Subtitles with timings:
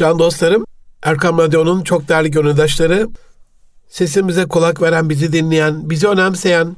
[0.00, 0.64] Can dostlarım,
[1.02, 3.08] Erkam Radyo'nun çok değerli gönüldaşları,
[3.88, 6.76] sesimize kulak veren, bizi dinleyen, bizi önemseyen,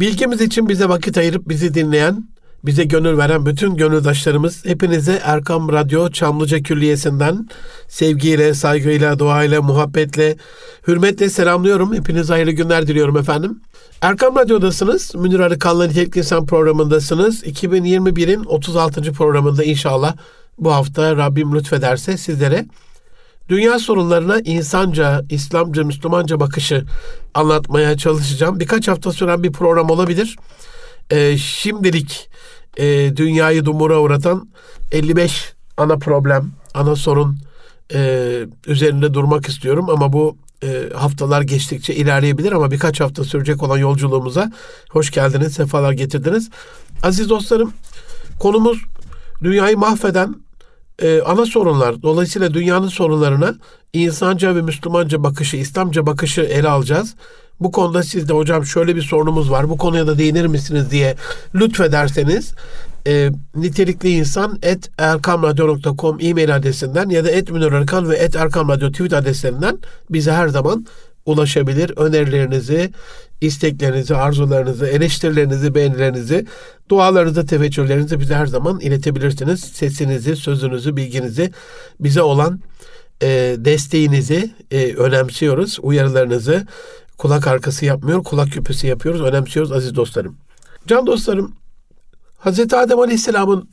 [0.00, 2.28] bilgimiz için bize vakit ayırıp bizi dinleyen,
[2.64, 7.48] bize gönül veren bütün gönüldaşlarımız hepinize Erkam Radyo Çamlıca Külliyesi'nden
[7.88, 10.36] sevgiyle, saygıyla, duayla, muhabbetle,
[10.88, 11.94] hürmetle selamlıyorum.
[11.94, 13.60] Hepinize hayırlı günler diliyorum efendim.
[14.00, 15.14] Erkam Radyo'dasınız.
[15.14, 17.44] Münir Arıkan'la Nitelikli İnsan programındasınız.
[17.44, 19.12] 2021'in 36.
[19.12, 20.14] programında inşallah
[20.58, 22.66] bu hafta Rabbim lütfederse sizlere
[23.48, 26.84] dünya sorunlarına insanca, İslamca, Müslümanca bakışı
[27.34, 28.60] anlatmaya çalışacağım.
[28.60, 30.36] Birkaç hafta süren bir program olabilir.
[31.10, 32.30] Ee, şimdilik
[32.76, 34.48] e, dünyayı dumura uğratan
[34.92, 37.38] 55 ana problem, ana sorun
[37.94, 43.78] e, üzerinde durmak istiyorum ama bu e, haftalar geçtikçe ilerleyebilir ama birkaç hafta sürecek olan
[43.78, 44.52] yolculuğumuza
[44.90, 46.50] hoş geldiniz, sefalar getirdiniz.
[47.02, 47.72] Aziz dostlarım,
[48.38, 48.78] konumuz
[49.42, 50.34] dünyayı mahveden
[50.98, 52.02] e, ana sorunlar.
[52.02, 53.54] Dolayısıyla dünyanın sorunlarına
[53.92, 57.14] insanca ve Müslümanca bakışı, İslamca bakışı ele alacağız.
[57.60, 59.68] Bu konuda siz de hocam şöyle bir sorunumuz var.
[59.68, 61.16] Bu konuya da değinir misiniz diye
[61.54, 62.54] lütfederseniz
[63.06, 69.78] e, nitelikli insan et erkamradyo.com e-mail adresinden ya da et ve et erkamradyo tweet adreslerinden
[70.10, 70.86] bize her zaman
[71.26, 71.92] ulaşabilir.
[71.96, 72.90] Önerilerinizi,
[73.40, 76.46] isteklerinizi, arzularınızı, eleştirilerinizi, beğenilerinizi,
[76.88, 79.60] dualarınızı, teveccühlerinizi bize her zaman iletebilirsiniz.
[79.60, 81.52] Sesinizi, sözünüzü, bilginizi,
[82.00, 82.60] bize olan
[83.22, 85.78] e, desteğinizi e, önemsiyoruz.
[85.82, 86.66] Uyarılarınızı
[87.18, 90.36] kulak arkası yapmıyor, kulak küpesi yapıyoruz, önemsiyoruz aziz dostlarım.
[90.86, 91.52] Can dostlarım,
[92.44, 92.60] Hz.
[92.60, 93.68] Adem Aleyhisselam'ın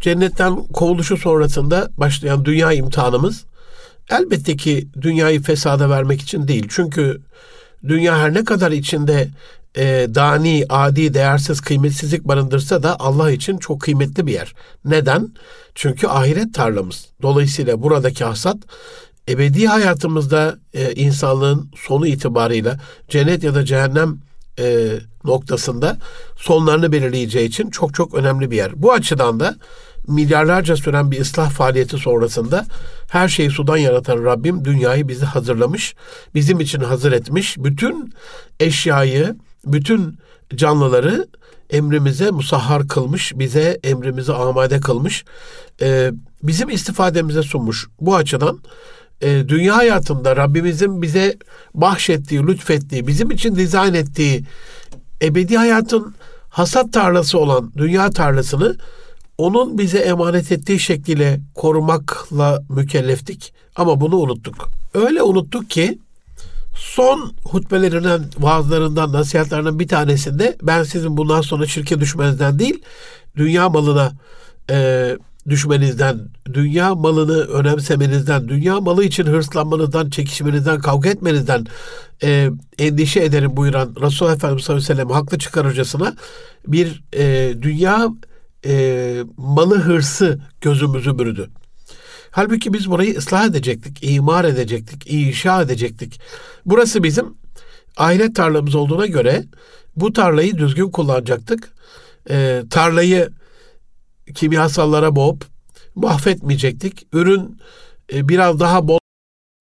[0.00, 3.44] cennetten kovuluşu sonrasında başlayan dünya imtihanımız
[4.18, 6.66] elbette ki dünyayı fesada vermek için değil.
[6.70, 7.20] Çünkü
[7.88, 9.28] dünya her ne kadar içinde
[9.76, 14.54] e, dani, adi, değersiz, kıymetsizlik barındırsa da Allah için çok kıymetli bir yer.
[14.84, 15.28] Neden?
[15.74, 17.08] Çünkü ahiret tarlamız.
[17.22, 18.56] Dolayısıyla buradaki hasat
[19.28, 24.18] ebedi hayatımızda e, insanlığın sonu itibarıyla cennet ya da cehennem
[24.58, 24.88] e,
[25.24, 25.96] noktasında
[26.36, 28.82] sonlarını belirleyeceği için çok çok önemli bir yer.
[28.82, 29.56] Bu açıdan da
[30.08, 32.66] milyarlarca süren bir ıslah faaliyeti sonrasında
[33.08, 35.94] her şeyi sudan yaratan Rabbim dünyayı bizi hazırlamış,
[36.34, 37.58] bizim için hazır etmiş.
[37.58, 38.12] Bütün
[38.60, 39.36] eşyayı,
[39.66, 40.18] bütün
[40.54, 41.26] canlıları
[41.70, 45.24] emrimize musahhar kılmış, bize emrimize amade kılmış,
[45.82, 46.12] e,
[46.42, 47.88] bizim istifademize sunmuş.
[48.00, 48.58] Bu açıdan
[49.20, 51.36] e, dünya hayatında Rabbimizin bize
[51.74, 54.44] bahşettiği, lütfettiği, bizim için dizayn ettiği
[55.22, 56.14] ebedi hayatın
[56.48, 58.76] hasat tarlası olan dünya tarlasını
[59.42, 64.68] onun bize emanet ettiği şekliyle korumakla mükelleftik ama bunu unuttuk.
[64.94, 65.98] Öyle unuttuk ki
[66.74, 72.82] son hutbelerinden, vaazlarından, nasihatlerinden bir tanesinde ben sizin bundan sonra şirke düşmenizden değil,
[73.36, 74.12] dünya malına
[74.70, 75.16] e,
[75.48, 76.20] düşmenizden,
[76.52, 81.66] dünya malını önemsemenizden, dünya malı için hırslanmanızdan, çekişmenizden, kavga etmenizden
[82.22, 86.14] e, endişe ederim buyuran Resulullah Efendimiz sallallahu aleyhi ve sellem haklı çıkarıcısına
[86.66, 88.08] bir e, dünya
[88.66, 91.50] e, malı hırsı gözümüzü bürüdü.
[92.30, 96.20] Halbuki biz burayı ıslah edecektik, imar edecektik, inşa edecektik.
[96.66, 97.34] Burası bizim
[97.96, 99.44] ahiret tarlamız olduğuna göre
[99.96, 101.72] bu tarlayı düzgün kullanacaktık.
[102.30, 103.30] E, tarlayı
[104.34, 105.44] kimyasallara boğup
[105.94, 107.06] mahvetmeyecektik.
[107.12, 107.58] Ürün
[108.12, 108.98] e, biraz daha bol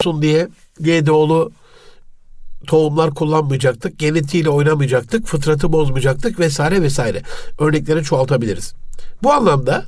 [0.02, 0.48] olsun diye
[0.80, 1.52] GDO'lu
[2.68, 4.00] tohumlar kullanmayacaktık.
[4.00, 5.28] Genetiğiyle oynamayacaktık.
[5.28, 7.22] Fıtratı bozmayacaktık vesaire vesaire.
[7.60, 8.74] Örnekleri çoğaltabiliriz.
[9.24, 9.86] Bu anlamda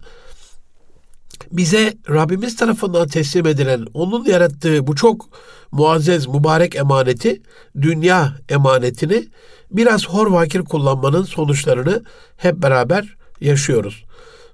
[1.51, 5.25] bize Rabbimiz tarafından teslim edilen, onun yarattığı bu çok
[5.71, 7.41] muazzez, mübarek emaneti,
[7.81, 9.27] dünya emanetini
[9.71, 12.03] biraz hor vakir kullanmanın sonuçlarını
[12.37, 14.03] hep beraber yaşıyoruz.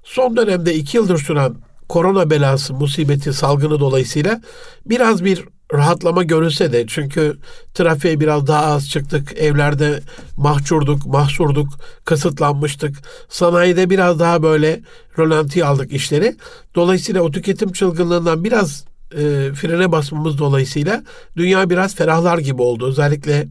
[0.04, 1.54] Son dönemde iki yıldır süren
[1.88, 4.40] korona belası, musibeti, salgını dolayısıyla
[4.86, 7.36] biraz bir rahatlama görülse de çünkü
[7.74, 10.00] trafiğe biraz daha az çıktık, evlerde
[10.36, 11.68] mahcurduk, mahsurduk,
[12.04, 12.96] kısıtlanmıştık.
[13.28, 14.80] Sanayide biraz daha böyle
[15.18, 16.36] rölanti aldık işleri.
[16.74, 19.18] Dolayısıyla o tüketim çılgınlığından biraz e,
[19.54, 21.04] frene basmamız dolayısıyla
[21.36, 22.86] dünya biraz ferahlar gibi oldu.
[22.88, 23.48] Özellikle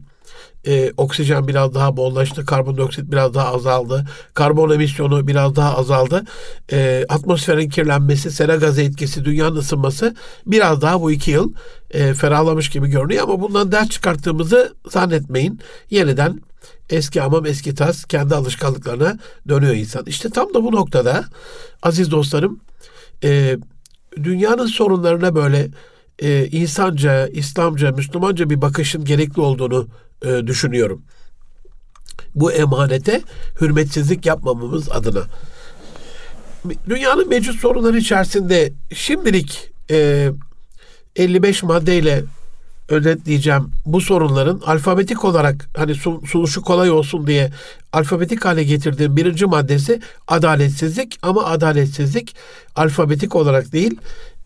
[0.66, 6.24] e, oksijen biraz daha bollaştı, karbondioksit biraz daha azaldı, karbon emisyonu biraz daha azaldı,
[6.72, 10.16] e, atmosferin kirlenmesi, sera gazı etkisi, dünyanın ısınması
[10.46, 11.52] biraz daha bu iki yıl
[11.90, 15.60] e, ferahlamış gibi görünüyor ama bundan ders çıkarttığımızı zannetmeyin.
[15.90, 16.40] Yeniden
[16.90, 19.18] eski amam eski tas kendi alışkanlıklarına
[19.48, 20.06] dönüyor insan.
[20.06, 21.24] İşte tam da bu noktada
[21.82, 22.60] aziz dostlarım
[23.24, 23.56] e,
[24.16, 25.68] dünyanın sorunlarına böyle
[26.20, 29.88] e, insanca, İslamca, Müslümanca bir bakışın gerekli olduğunu
[30.22, 31.02] e, düşünüyorum.
[32.34, 33.22] Bu emanete
[33.60, 35.22] hürmetsizlik yapmamamız adına.
[36.88, 40.30] Dünyanın mevcut sorunları içerisinde şimdilik e,
[41.16, 42.24] 55 maddeyle
[42.88, 45.94] özetleyeceğim bu sorunların alfabetik olarak hani
[46.26, 47.50] sunuşu kolay olsun diye
[47.92, 52.36] alfabetik hale getirdiğim birinci maddesi adaletsizlik ama adaletsizlik
[52.76, 53.98] alfabetik olarak değil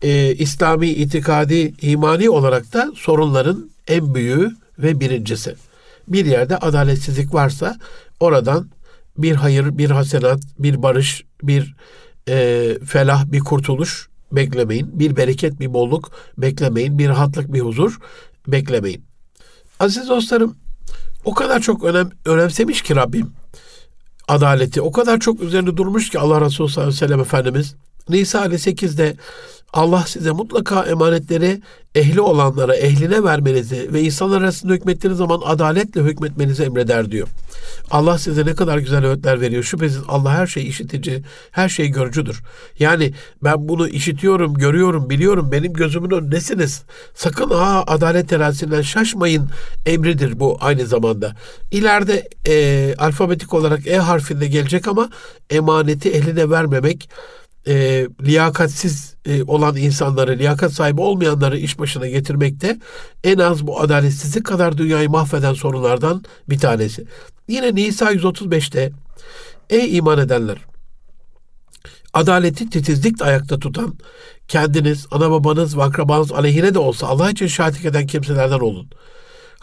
[0.05, 5.55] e, İslami, itikadi, imani olarak da sorunların en büyüğü ve birincisi.
[6.07, 7.77] Bir yerde adaletsizlik varsa
[8.19, 8.69] oradan
[9.17, 11.75] bir hayır, bir hasenat, bir barış, bir
[12.29, 14.99] e, felah, bir kurtuluş beklemeyin.
[14.99, 16.99] Bir bereket, bir bolluk beklemeyin.
[16.99, 17.99] Bir rahatlık, bir huzur
[18.47, 19.05] beklemeyin.
[19.79, 20.55] Aziz dostlarım,
[21.25, 23.31] o kadar çok önem, önemsemiş ki Rabbim
[24.27, 24.81] adaleti.
[24.81, 27.75] O kadar çok üzerinde durmuş ki Allah Resulü sallallahu aleyhi ve sellem Efendimiz.
[28.09, 29.15] Nisa 58'de
[29.75, 31.61] Allah size mutlaka emanetleri
[31.95, 37.27] ehli olanlara, ehline vermenizi ve insanlar arasında hükmettiğiniz zaman adaletle hükmetmenizi emreder diyor.
[37.91, 39.63] Allah size ne kadar güzel öğütler veriyor.
[39.63, 42.43] Şüphesiz Allah her şeyi işitici, her şeyi görücüdür.
[42.79, 43.13] Yani
[43.43, 45.49] ben bunu işitiyorum, görüyorum, biliyorum.
[45.51, 46.83] Benim gözümün önündesiniz.
[47.15, 49.49] Sakın ha adalet terazisinden şaşmayın
[49.85, 51.35] emridir bu aynı zamanda.
[51.71, 55.09] İleride e, alfabetik olarak E harfinde gelecek ama
[55.49, 57.09] emaneti eline vermemek,
[57.67, 62.79] e, liyakatsiz e, olan insanları, liyakat sahibi olmayanları iş başına getirmekte
[63.23, 67.05] en az bu adaletsizlik kadar dünyayı mahveden sorunlardan bir tanesi.
[67.47, 68.91] Yine Nisa 135'te
[69.69, 70.57] Ey iman edenler!
[72.13, 73.95] Adaleti titizlikle ayakta tutan,
[74.47, 78.89] kendiniz, ana babanız ve akrabanız aleyhine de olsa Allah için şahitlik eden kimselerden olun.''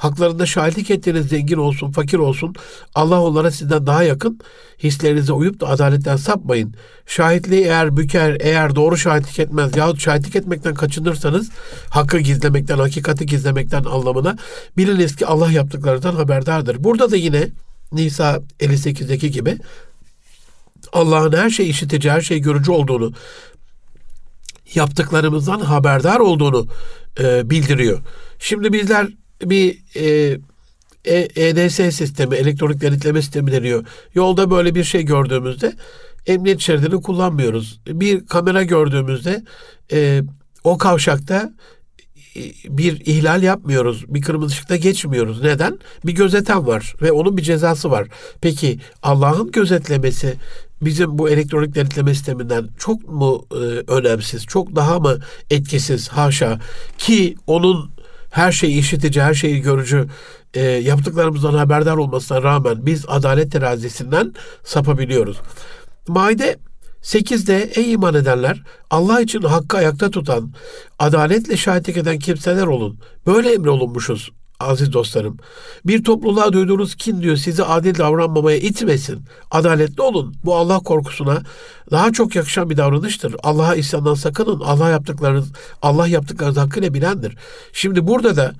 [0.02, 2.54] Haklarında şahitlik ettiğiniz zengin olsun, fakir olsun.
[2.94, 4.40] Allah onlara sizden daha yakın.
[4.82, 6.74] Hislerinize uyup da adaletten sapmayın.
[7.06, 11.50] Şahitliği eğer büker, eğer doğru şahitlik etmez yahut şahitlik etmekten kaçınırsanız
[11.90, 14.36] hakkı gizlemekten, hakikati gizlemekten anlamına
[14.76, 16.84] biliniz ki Allah yaptıklarından haberdardır.
[16.84, 17.48] Burada da yine
[17.92, 19.58] Nisa 58'deki gibi
[20.92, 23.12] Allah'ın her şeyi işitici, her şeyi görücü olduğunu,
[24.74, 26.66] yaptıklarımızdan haberdar olduğunu
[27.20, 28.00] e, bildiriyor.
[28.38, 29.08] Şimdi bizler
[29.44, 30.38] bir e,
[31.36, 33.84] EDS e sistemi, elektronik denetleme sistemi deniyor.
[34.14, 35.72] Yolda böyle bir şey gördüğümüzde
[36.26, 37.80] emniyet şeridini kullanmıyoruz.
[37.86, 39.42] Bir kamera gördüğümüzde
[39.92, 40.22] e,
[40.64, 41.52] o kavşakta
[42.36, 44.04] e, bir ihlal yapmıyoruz.
[44.08, 45.42] Bir kırmızı ışıkta geçmiyoruz.
[45.42, 45.78] Neden?
[46.06, 48.08] Bir gözeten var ve onun bir cezası var.
[48.40, 50.36] Peki Allah'ın gözetlemesi
[50.82, 53.56] bizim bu elektronik denetleme sisteminden çok mu e,
[53.92, 55.18] önemsiz, çok daha mı
[55.50, 56.60] etkisiz haşa
[56.98, 57.90] ki onun
[58.32, 60.08] her şeyi işitici, her şeyi görücü,
[60.54, 64.34] e, yaptıklarımızdan haberdar olmasına rağmen biz adalet terazisinden
[64.64, 65.40] sapabiliyoruz.
[66.08, 66.56] Maide
[67.02, 70.52] 8'de ey iman edenler Allah için hakkı ayakta tutan,
[70.98, 73.00] adaletle şahitlik eden kimseler olun.
[73.26, 74.30] Böyle emrolunmuşuz
[74.62, 75.36] aziz dostlarım.
[75.84, 79.24] Bir topluluğa duyduğunuz kin diyor sizi adil davranmamaya itmesin.
[79.50, 80.34] Adaletli olun.
[80.44, 81.42] Bu Allah korkusuna
[81.90, 83.36] daha çok yakışan bir davranıştır.
[83.42, 84.60] Allah'a isyandan sakının.
[84.60, 87.36] Allah yaptıklarınız, Allah yaptıklarınız hakkıyla bilendir.
[87.72, 88.52] Şimdi burada da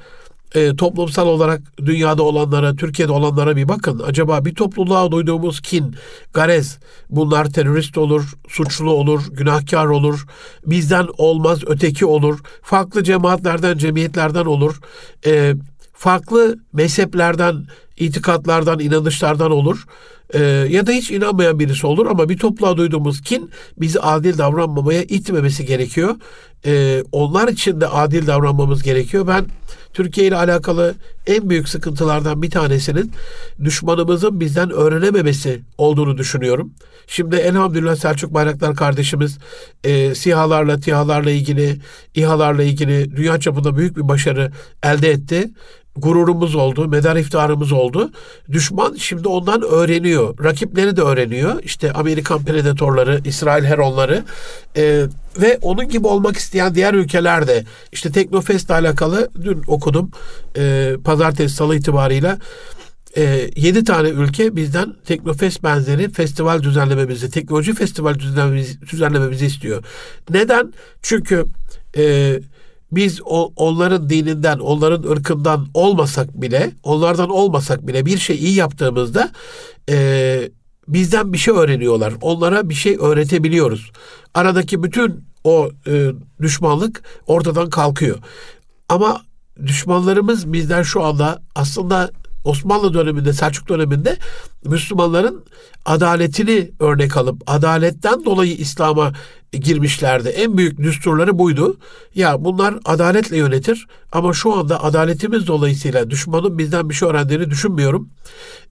[0.55, 4.03] e, toplumsal olarak dünyada olanlara, Türkiye'de olanlara bir bakın.
[4.07, 5.97] Acaba bir topluluğa duyduğumuz kin,
[6.35, 6.79] garez,
[7.11, 10.27] bunlar terörist olur, suçlu olur, günahkar olur,
[10.67, 14.81] bizden olmaz, öteki olur, farklı cemaatlerden, cemiyetlerden olur.
[15.27, 15.55] E,
[16.03, 17.67] farklı mezheplerden,
[17.97, 19.85] itikatlardan, inanışlardan olur.
[20.35, 20.41] Ee,
[20.71, 25.67] ya da hiç inanmayan birisi olur ama bir topluğa duyduğumuz kin bizi adil davranmamaya itmemesi
[25.67, 26.17] gerekiyor.
[26.67, 29.27] Ee, onlar için de adil davranmamız gerekiyor.
[29.27, 29.47] Ben
[29.93, 30.95] Türkiye ile alakalı
[31.27, 33.13] en büyük sıkıntılardan bir tanesinin
[33.65, 36.73] düşmanımızın bizden öğrenememesi olduğunu düşünüyorum.
[37.07, 39.39] Şimdi elhamdülillah Selçuk Bayraktar kardeşimiz
[39.85, 41.81] e, SİHA'larla, TİHA'larla ilgili,
[42.15, 45.51] İHA'larla ilgili dünya çapında büyük bir başarı elde etti
[45.97, 48.11] gururumuz oldu, medar iftarımız oldu.
[48.53, 50.45] Düşman şimdi ondan öğreniyor.
[50.45, 51.63] Rakipleri de öğreniyor.
[51.63, 54.25] İşte Amerikan predatorları, İsrail heronları
[54.77, 55.05] e,
[55.41, 60.11] ve onun gibi olmak isteyen diğer ülkeler de işte Teknofest ile alakalı dün okudum.
[60.57, 62.39] E, pazartesi salı itibarıyla
[63.17, 69.85] e, 7 tane ülke bizden Teknofest benzeri festival düzenlememizi, teknoloji festival düzenlememizi, düzenlememizi istiyor.
[70.31, 70.73] Neden?
[71.03, 71.45] Çünkü
[71.97, 72.39] e,
[72.93, 79.31] biz o, onların dininden, onların ırkından olmasak bile, onlardan olmasak bile bir şey iyi yaptığımızda
[79.89, 80.51] e,
[80.89, 82.15] bizden bir şey öğreniyorlar.
[82.21, 83.91] Onlara bir şey öğretebiliyoruz.
[84.35, 88.19] Aradaki bütün o e, düşmanlık ortadan kalkıyor.
[88.89, 89.23] Ama
[89.67, 92.11] düşmanlarımız bizden şu anda aslında
[92.45, 94.17] Osmanlı döneminde, Selçuk döneminde
[94.65, 95.45] Müslümanların
[95.85, 99.13] adaletini örnek alıp adaletten dolayı İslam'a
[99.53, 100.29] girmişlerdi.
[100.29, 101.77] En büyük düsturları buydu.
[102.15, 108.09] Ya bunlar adaletle yönetir ama şu anda adaletimiz dolayısıyla düşmanın bizden bir şey öğrendiğini düşünmüyorum.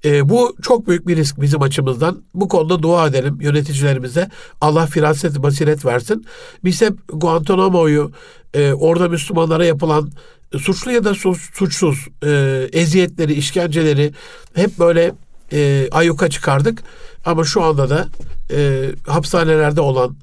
[0.05, 2.23] E, bu çok büyük bir risk bizim açımızdan.
[2.33, 4.29] Bu konuda dua edelim yöneticilerimize.
[4.61, 6.25] Allah firaset, basiret versin.
[6.63, 8.11] Biz hep Guantanamo'yu
[8.53, 10.11] e, orada Müslümanlara yapılan
[10.59, 11.13] suçlu ya da
[11.53, 12.29] suçsuz e,
[12.73, 14.13] eziyetleri, işkenceleri
[14.53, 15.13] hep böyle
[15.53, 16.83] e, ayyuka çıkardık.
[17.25, 18.07] Ama şu anda da
[18.51, 20.15] e, hapishanelerde olan,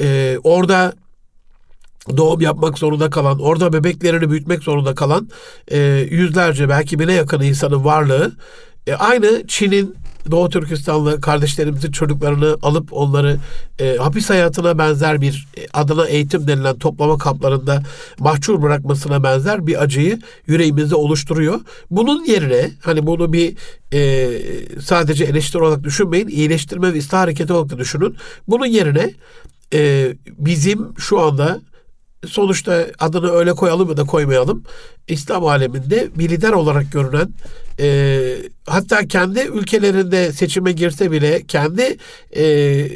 [0.00, 0.92] e, orada
[2.16, 5.28] doğum yapmak zorunda kalan, orada bebeklerini büyütmek zorunda kalan
[5.68, 5.78] e,
[6.10, 8.32] yüzlerce belki bine yakın insanın varlığı
[8.86, 9.96] e, aynı Çin'in
[10.30, 13.38] Doğu Türkistanlı kardeşlerimizin çocuklarını alıp onları
[13.78, 17.82] e, hapis hayatına benzer bir e, adına eğitim denilen toplama kamplarında
[18.18, 21.60] mahcur bırakmasına benzer bir acıyı yüreğimizde oluşturuyor.
[21.90, 23.56] Bunun yerine hani bunu bir
[23.92, 24.30] e,
[24.80, 28.16] sadece eleştiri olarak düşünmeyin, iyileştirme ve ıslah hareketi olarak da düşünün.
[28.48, 29.14] Bunun yerine
[29.74, 31.60] e, bizim şu anda
[32.26, 34.64] sonuçta adını öyle koyalım ya da koymayalım.
[35.08, 37.28] İslam aleminde bir lider olarak görünen
[37.80, 38.36] e,
[38.66, 41.96] hatta kendi ülkelerinde seçime girse bile kendi
[42.36, 42.86] e,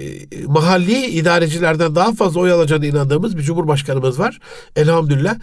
[0.47, 4.38] mahalli idarecilerden daha fazla oy alacağına inandığımız bir cumhurbaşkanımız var.
[4.76, 5.37] Elhamdülillah.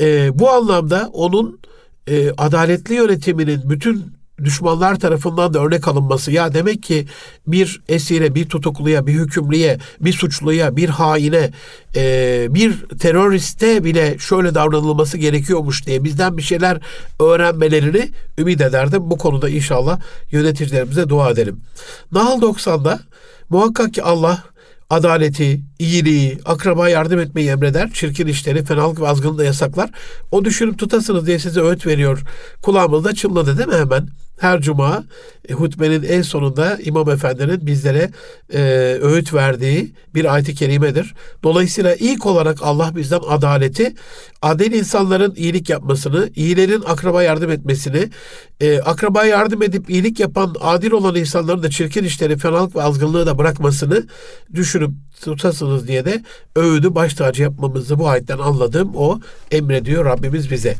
[0.00, 1.60] E, bu anlamda onun
[2.06, 6.32] e, adaletli yönetiminin bütün düşmanlar tarafından da örnek alınması.
[6.32, 7.06] Ya demek ki
[7.46, 11.50] bir esire, bir tutukluya, bir hükümlüye, bir suçluya, bir haine,
[11.96, 16.80] e, bir teröriste bile şöyle davranılması gerekiyormuş diye bizden bir şeyler
[17.20, 19.10] öğrenmelerini ümit ederdim.
[19.10, 21.60] Bu konuda inşallah yöneticilerimize dua edelim.
[22.12, 23.00] Nahl 90'da
[23.50, 24.44] muhakkak ki Allah
[24.90, 27.90] adaleti, iyiliği, akraba yardım etmeyi emreder.
[27.92, 29.90] Çirkin işleri, fenalık ve azgınlığı da yasaklar.
[30.30, 32.22] O düşünüp tutasınız diye size öğüt veriyor.
[32.62, 34.08] Kulağımızda çınladı değil mi hemen?
[34.40, 35.04] her cuma
[35.48, 38.10] e, hutbenin en sonunda İmam Efendi'nin bizlere
[38.54, 38.60] e,
[39.02, 41.14] öğüt verdiği bir ayet-i kerimedir.
[41.42, 43.94] Dolayısıyla ilk olarak Allah bizden adaleti,
[44.42, 48.08] adil insanların iyilik yapmasını, iyilerin akraba yardım etmesini,
[48.60, 53.26] e, akraba yardım edip iyilik yapan adil olan insanların da çirkin işleri, fenalık ve azgınlığı
[53.26, 54.06] da bırakmasını
[54.54, 56.22] düşünüp tutasınız diye de
[56.56, 60.76] öğüdü baş tacı yapmamızı bu ayetten anladığım o emrediyor Rabbimiz bize.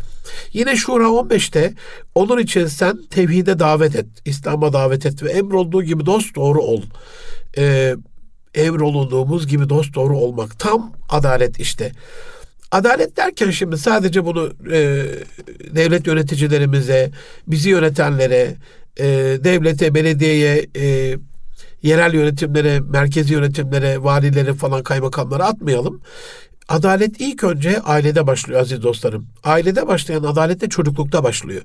[0.52, 1.74] Yine Şura 15'te
[2.14, 6.82] onun için sen tevhide davet et, İslam'a davet et ve emrolduğu gibi dost doğru ol.
[7.58, 7.96] Ee,
[8.54, 11.92] emrolunduğumuz gibi dost doğru olmak tam adalet işte.
[12.70, 15.04] Adalet derken şimdi sadece bunu e,
[15.74, 17.10] devlet yöneticilerimize,
[17.46, 18.54] bizi yönetenlere,
[18.96, 19.04] e,
[19.44, 21.16] devlete, belediyeye, e,
[21.82, 26.00] yerel yönetimlere, merkezi yönetimlere, valilere falan kaymakamlara atmayalım.
[26.68, 29.26] Adalet ilk önce ailede başlıyor aziz dostlarım.
[29.44, 31.62] Ailede başlayan adalet de çocuklukta başlıyor.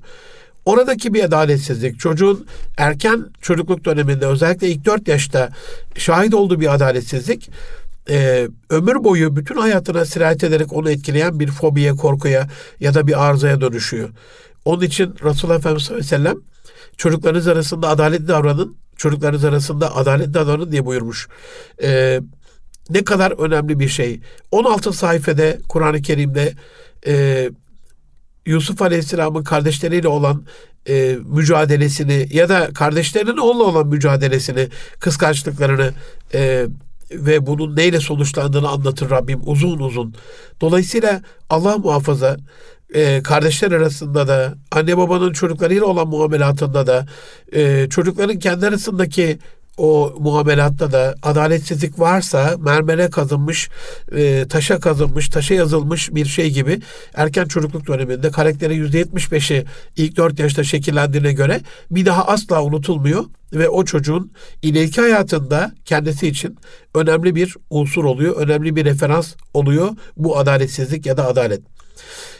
[0.64, 2.46] Oradaki bir adaletsizlik, çocuğun
[2.76, 5.50] erken çocukluk döneminde özellikle ilk dört yaşta
[5.96, 7.50] şahit olduğu bir adaletsizlik,
[8.10, 12.48] e, ömür boyu bütün hayatına sirayet ederek onu etkileyen bir fobiye, korkuya
[12.80, 14.08] ya da bir arızaya dönüşüyor.
[14.64, 16.36] Onun için Resulullah Efendimiz sallallahu aleyhi ve sellem
[16.96, 21.28] çocuklarınız arasında adaletli davranın, çocuklarınız arasında adaletli davranın diye buyurmuş.
[21.82, 22.20] E,
[22.90, 24.20] ne kadar önemli bir şey.
[24.50, 26.54] 16 sayfede Kur'an-ı Kerim'de
[27.06, 27.48] e,
[28.46, 30.44] Yusuf Aleyhisselam'ın kardeşleriyle olan
[30.88, 34.68] e, mücadelesini ya da kardeşlerinin onunla olan mücadelesini,
[35.00, 35.92] kıskançlıklarını
[36.34, 36.66] e,
[37.10, 40.14] ve bunun neyle sonuçlandığını anlatır Rabbim uzun uzun.
[40.60, 42.36] Dolayısıyla Allah muhafaza
[42.96, 47.06] e, kardeşler arasında da anne babanın çocuklarıyla olan muamelatında da
[47.52, 49.38] e, çocukların kendi arasındaki
[49.78, 53.68] o muamelatta da adaletsizlik varsa mermere kazınmış,
[54.16, 56.80] e, taşa kazınmış, taşa yazılmış bir şey gibi
[57.14, 59.64] erken çocukluk döneminde karakterin %75'i
[59.96, 61.60] ilk 4 yaşta şekillendiğine göre
[61.90, 66.58] bir daha asla unutulmuyor ve o çocuğun ileriki hayatında kendisi için
[66.94, 71.75] önemli bir unsur oluyor, önemli bir referans oluyor bu adaletsizlik ya da adalet.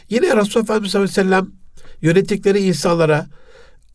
[0.09, 1.47] Yine Resulullah Efendimiz sallallahu aleyhi ve sellem
[2.01, 3.27] yönettikleri insanlara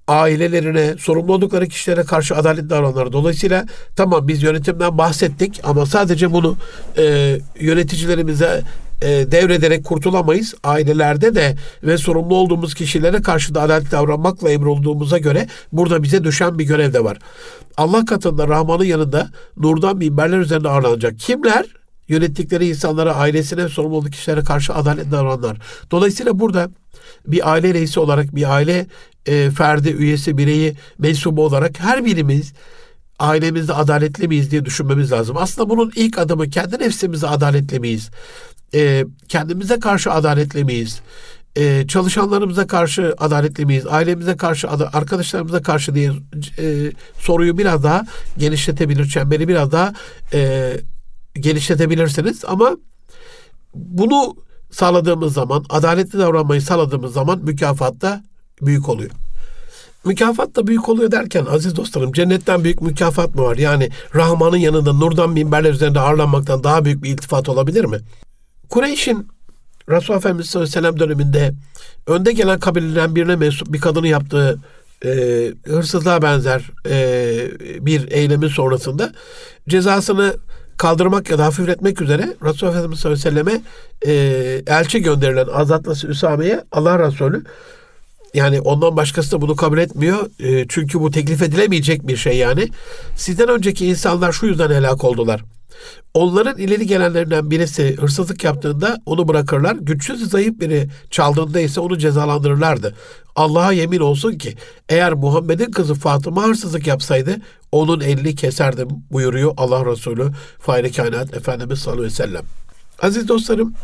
[0.09, 3.13] ailelerine, sorumlu oldukları kişilere karşı adaletli davrananlar.
[3.13, 3.67] Dolayısıyla
[3.97, 6.57] tamam biz yönetimden bahsettik ama sadece bunu
[6.99, 8.63] e, yöneticilerimize
[9.03, 10.55] e, devrederek kurtulamayız.
[10.65, 16.59] Ailelerde de ve sorumlu olduğumuz kişilere karşı da adaletli davranmakla emrolduğumuza göre burada bize düşen
[16.59, 17.19] bir görev de var.
[17.77, 21.19] Allah katında Rahman'ın yanında nurdan minberler üzerinde ağırlanacak.
[21.19, 21.67] Kimler?
[22.09, 25.59] Yönettikleri insanlara, ailesine, sorumlu kişilere karşı adaletli davrananlar.
[25.91, 26.71] Dolayısıyla burada
[27.27, 28.87] bir aile reisi olarak, bir aile
[29.27, 32.53] e, ferdi, üyesi, bireyi, mensubu olarak her birimiz
[33.19, 35.37] ailemizde adaletli miyiz diye düşünmemiz lazım.
[35.37, 38.11] Aslında bunun ilk adımı kendi nefsimize adaletli miyiz?
[38.75, 41.01] E, kendimize karşı adaletli miyiz?
[41.57, 43.87] e, çalışanlarımıza karşı adaletli miyiz?
[43.87, 46.13] Ailemize karşı, arkadaşlarımıza karşı diye
[46.59, 48.05] e, soruyu biraz daha
[48.39, 49.93] genişletebilir, çemberi biraz daha
[50.33, 50.73] e,
[51.35, 52.45] genişletebilirsiniz.
[52.45, 52.77] Ama
[53.75, 54.37] bunu
[54.71, 58.25] sağladığımız zaman, adaletli davranmayı sağladığımız zaman mükafat da
[58.63, 59.11] büyük oluyor.
[60.05, 63.57] Mükafat da büyük oluyor derken aziz dostlarım cennetten büyük mükafat mı var?
[63.57, 67.99] Yani Rahman'ın yanında nurdan minberler üzerinde ağırlanmaktan daha büyük bir iltifat olabilir mi?
[68.69, 69.29] Kureyş'in
[69.89, 71.55] Resulullah Efendimiz sallallahu aleyhi ve sellem döneminde
[72.07, 74.59] önde gelen kabileden birine mensup bir kadını yaptığı
[75.05, 75.11] e,
[75.65, 76.97] hırsızlığa benzer e,
[77.87, 79.13] bir eylemin sonrasında
[79.69, 80.37] cezasını
[80.83, 83.63] kaldırmak ya da hafifletmek üzere Resulullah Efendimiz sallallahu aleyhi ve selleme
[84.07, 87.45] e, elçi gönderilen Azatlısı Üsame'ye Allah Resulü
[88.35, 90.19] yani ondan başkası da bunu kabul etmiyor.
[90.41, 92.69] E, çünkü bu teklif edilemeyecek bir şey yani.
[93.17, 95.45] Sizden önceki insanlar şu yüzden helak oldular.
[96.15, 99.77] Onların ileri gelenlerinden birisi hırsızlık yaptığında onu bırakırlar.
[99.77, 102.95] Güçsüz zayıf biri çaldığında ise onu cezalandırırlardı.
[103.37, 104.55] Allah'a yemin olsun ki
[104.89, 107.37] eğer Muhammed'in kızı Fatıma hırsızlık yapsaydı
[107.73, 112.45] onun elini keserdim buyuruyor Allah Resulü Fahri Kainat Efendimiz sallallahu aleyhi ve sellem.
[113.03, 113.75] Aziz dostlarım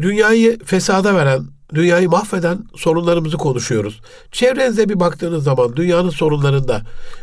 [0.00, 4.00] dünyayı fesada veren, dünyayı mahveden sorunlarımızı konuşuyoruz.
[4.32, 6.82] Çevrenize bir baktığınız zaman dünyanın sorunlarında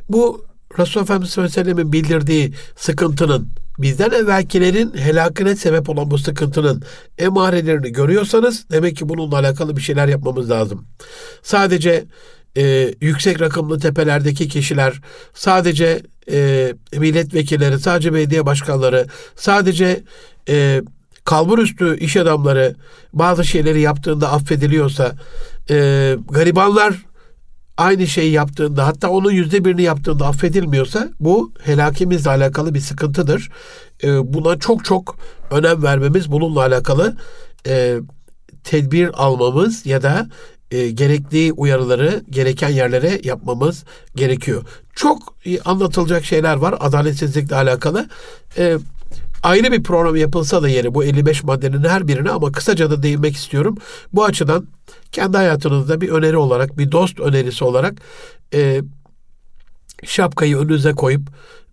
[0.10, 0.46] bu
[0.80, 3.48] Resulullah Efendimiz sallallahu aleyhi ve sellemin bildirdiği sıkıntının
[3.80, 6.84] bizden evvelkilerin helakine sebep olan bu sıkıntının
[7.18, 10.88] emarelerini görüyorsanız demek ki bununla alakalı bir şeyler yapmamız lazım.
[11.44, 12.06] Sadece
[12.58, 15.02] e, yüksek rakımlı tepelerdeki kişiler,
[15.34, 20.04] sadece e, milletvekilleri, sadece belediye başkanları, sadece
[20.50, 20.82] e,
[21.26, 22.76] kalbur üstü iş adamları
[23.14, 25.16] bazı şeyleri yaptığında affediliyorsa,
[25.70, 27.07] e, garibanlar
[27.78, 33.50] aynı şeyi yaptığında hatta onun yüzde birini yaptığında affedilmiyorsa bu helakimizle alakalı bir sıkıntıdır.
[34.04, 35.18] E, buna çok çok
[35.52, 37.18] önem vermemiz bununla alakalı
[37.68, 37.98] e,
[38.64, 40.28] tedbir almamız ya da
[40.72, 43.84] e, gerekli uyarıları gereken yerlere yapmamız
[44.16, 44.64] gerekiyor.
[44.96, 48.10] Çok anlatılacak şeyler var adaletsizlikle alakalı.
[48.58, 48.78] E,
[49.44, 53.36] ayrı bir program yapılsa da yeri bu 55 maddenin her birine ama kısaca da değinmek
[53.36, 53.78] istiyorum.
[54.14, 54.68] Bu açıdan
[55.12, 57.94] kendi hayatınızda bir öneri olarak, bir dost önerisi olarak
[58.54, 58.82] e,
[60.04, 61.22] şapkayı önünüze koyup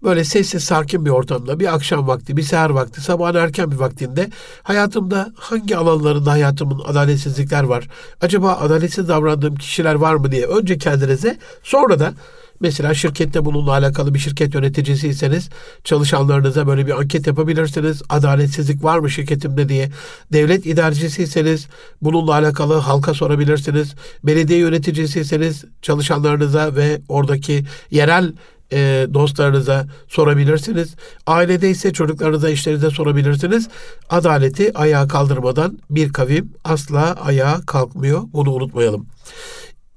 [0.04, 4.30] böyle sessiz sakin bir ortamda bir akşam vakti, bir seher vakti, sabahın erken bir vaktinde
[4.62, 7.88] hayatımda hangi alanlarında hayatımın adaletsizlikler var?
[8.20, 12.14] Acaba adaletsiz davrandığım kişiler var mı diye önce kendinize sonra da
[12.60, 15.48] Mesela şirkette bununla alakalı bir şirket yöneticisiyseniz
[15.84, 18.02] çalışanlarınıza böyle bir anket yapabilirsiniz.
[18.08, 19.90] Adaletsizlik var mı şirketimde diye.
[20.32, 21.68] Devlet idarecisiyseniz
[22.02, 23.94] bununla alakalı halka sorabilirsiniz.
[24.24, 28.32] Belediye yöneticisiyseniz çalışanlarınıza ve oradaki yerel
[28.72, 30.94] e, dostlarınıza sorabilirsiniz.
[31.26, 33.68] Ailede ise çocuklarınıza, işlerinize sorabilirsiniz.
[34.10, 38.22] Adaleti ayağa kaldırmadan bir kavim asla ayağa kalkmıyor.
[38.32, 39.06] Bunu unutmayalım.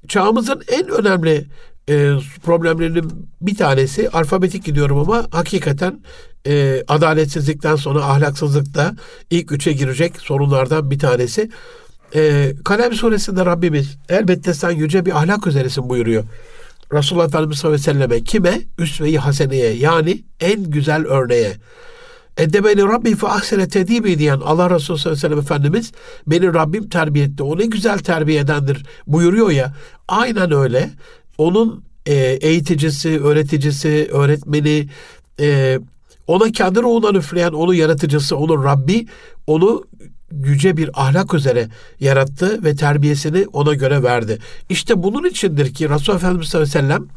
[0.08, 1.46] Çağımızın en önemli
[1.90, 6.02] e, problemlerinin bir tanesi alfabetik gidiyorum ama hakikaten
[6.48, 8.96] e, adaletsizlikten sonra ahlaksızlıkta
[9.30, 11.50] ilk üçe girecek sorunlardan bir tanesi.
[12.16, 16.24] E, Kalem suresinde Rabbimiz elbette sen yüce bir ahlak üzeresin buyuruyor.
[16.94, 18.62] Resulullah Efendimiz sallallahu aleyhi ve selleme kime?
[18.78, 21.54] Üsve-i haseneye yani en güzel örneğe.
[22.38, 25.92] Eddebeni Rabbi fe ahsene tedibi diyen Allah Resulü sallallahu aleyhi ve sellem Efendimiz
[26.28, 27.44] beni Rabbim terbiye etti.
[27.44, 29.74] O ne güzel terbiye edendir buyuruyor ya.
[30.08, 30.90] Aynen öyle
[31.38, 34.88] onun e, eğiticisi, öğreticisi, öğretmeni,
[35.40, 35.80] e,
[36.28, 39.08] ona kendi ruhundan üfleyen, onun yaratıcısı, onun Rabbi,
[39.48, 39.84] onu
[40.32, 41.68] yüce bir ahlak üzere
[42.00, 44.40] yarattı ve terbiyesini ona göre verdi.
[44.70, 47.08] İşte bunun içindir ki Resulullah Efendimiz sallallahu aleyhi ve sellem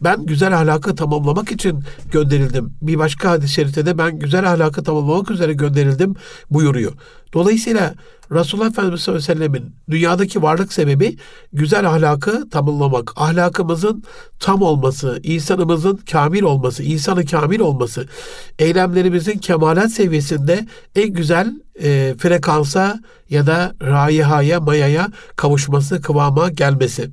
[0.00, 2.72] ben güzel ahlakı tamamlamak için gönderildim.
[2.82, 6.14] Bir başka hadis-i şerifte de ben güzel ahlakı tamamlamak üzere gönderildim
[6.50, 6.92] buyuruyor.
[7.32, 7.94] Dolayısıyla
[8.32, 11.16] Resulullah Efendimiz sallallahu aleyhi dünyadaki varlık sebebi
[11.52, 13.12] güzel ahlakı tamamlamak.
[13.16, 14.04] Ahlakımızın
[14.38, 18.08] tam olması, insanımızın kamil olması, insanı kamil olması,
[18.58, 27.10] eylemlerimizin kemalat seviyesinde en güzel e, frekansa ya da raihaya, mayaya kavuşması, kıvama gelmesi.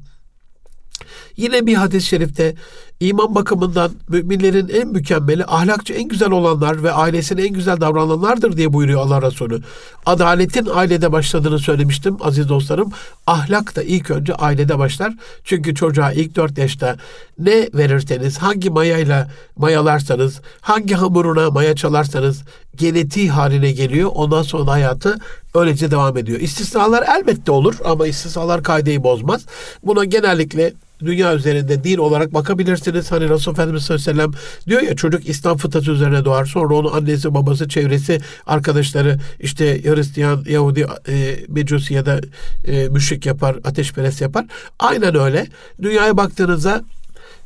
[1.37, 2.55] Yine bir hadis-i şerifte
[2.99, 8.73] iman bakımından müminlerin en mükemmeli, ahlakçı en güzel olanlar ve ailesine en güzel davrananlardır diye
[8.73, 9.61] buyuruyor Allah Resulü.
[10.05, 12.91] Adaletin ailede başladığını söylemiştim aziz dostlarım.
[13.27, 15.13] Ahlak da ilk önce ailede başlar.
[15.43, 16.95] Çünkü çocuğa ilk dört yaşta
[17.39, 22.43] ne verirseniz, hangi mayayla mayalarsanız, hangi hamuruna maya çalarsanız
[22.75, 24.11] genetiği haline geliyor.
[24.13, 25.17] Ondan sonra hayatı
[25.55, 26.39] öylece devam ediyor.
[26.39, 29.45] İstisnalar elbette olur ama istisnalar kaideyi bozmaz.
[29.83, 33.11] Buna genellikle dünya üzerinde din olarak bakabilirsiniz.
[33.11, 36.45] Hani Resulullah Efendimiz sallallahu aleyhi ve sellem diyor ya çocuk İslam fıtratı üzerine doğar.
[36.45, 42.21] Sonra onu annesi, babası, çevresi, arkadaşları işte Hristiyan, Yahudi, e, Mecusi ya da
[42.67, 44.45] e, müşrik yapar, ateşperest yapar.
[44.79, 45.47] Aynen öyle.
[45.81, 46.83] Dünyaya baktığınızda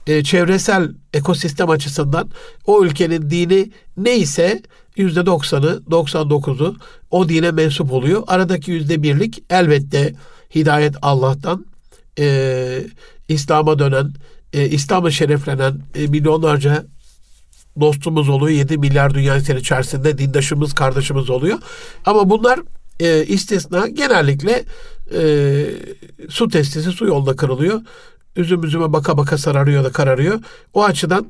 [0.08, 2.30] e, çevresel ekosistem açısından
[2.66, 4.62] o ülkenin dini neyse
[4.98, 6.76] yüzde doksanı, 99'u
[7.12, 8.24] o dine mensup oluyor.
[8.28, 10.14] Aradaki yüzde birlik elbette
[10.56, 11.66] hidayet Allah'tan
[12.20, 12.84] e,
[13.30, 14.14] İslam'a dönen,
[14.54, 16.86] e, İslam'a şereflenen e, milyonlarca
[17.80, 18.58] dostumuz oluyor.
[18.58, 21.58] 7 milyar dünya içerisinde dindaşımız, kardeşimiz oluyor.
[22.06, 22.60] Ama bunlar
[23.00, 24.64] e, istisna genellikle
[25.14, 25.22] e,
[26.30, 27.82] su testisi su yolda kırılıyor.
[28.36, 30.40] Üzüm üzüme baka baka sararıyor da kararıyor.
[30.74, 31.26] O açıdan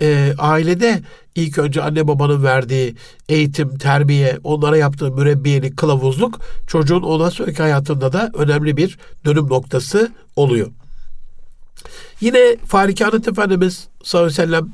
[0.00, 1.02] e, ailede
[1.34, 2.94] ilk önce anne babanın verdiği
[3.28, 10.12] eğitim, terbiye, onlara yaptığı mürebbiyelik, kılavuzluk çocuğun ondan sonraki hayatında da önemli bir dönüm noktası
[10.36, 10.70] oluyor.
[12.20, 14.72] Yine Farikanet Efendimiz sallallahu aleyhi ve sellem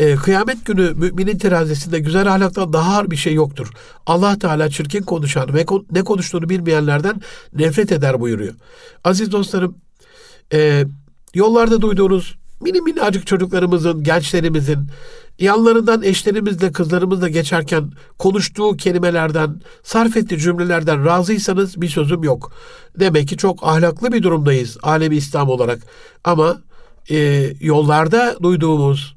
[0.00, 3.70] e, kıyamet günü müminin terazisinde güzel ahlaktan daha ağır bir şey yoktur.
[4.06, 7.20] Allah Teala çirkin konuşan ve ne konuştuğunu bilmeyenlerden
[7.54, 8.54] nefret eder buyuruyor.
[9.04, 9.76] Aziz dostlarım,
[10.52, 10.84] e,
[11.34, 14.78] yollarda duyduğunuz mini minnacık çocuklarımızın, gençlerimizin
[15.38, 22.52] yanlarından eşlerimizle, kızlarımızla geçerken konuştuğu kelimelerden, sarf ettiği cümlelerden razıysanız bir sözüm yok.
[23.00, 25.78] Demek ki çok ahlaklı bir durumdayız alemi İslam olarak.
[26.24, 26.60] Ama
[27.10, 29.14] e, yollarda duyduğumuz,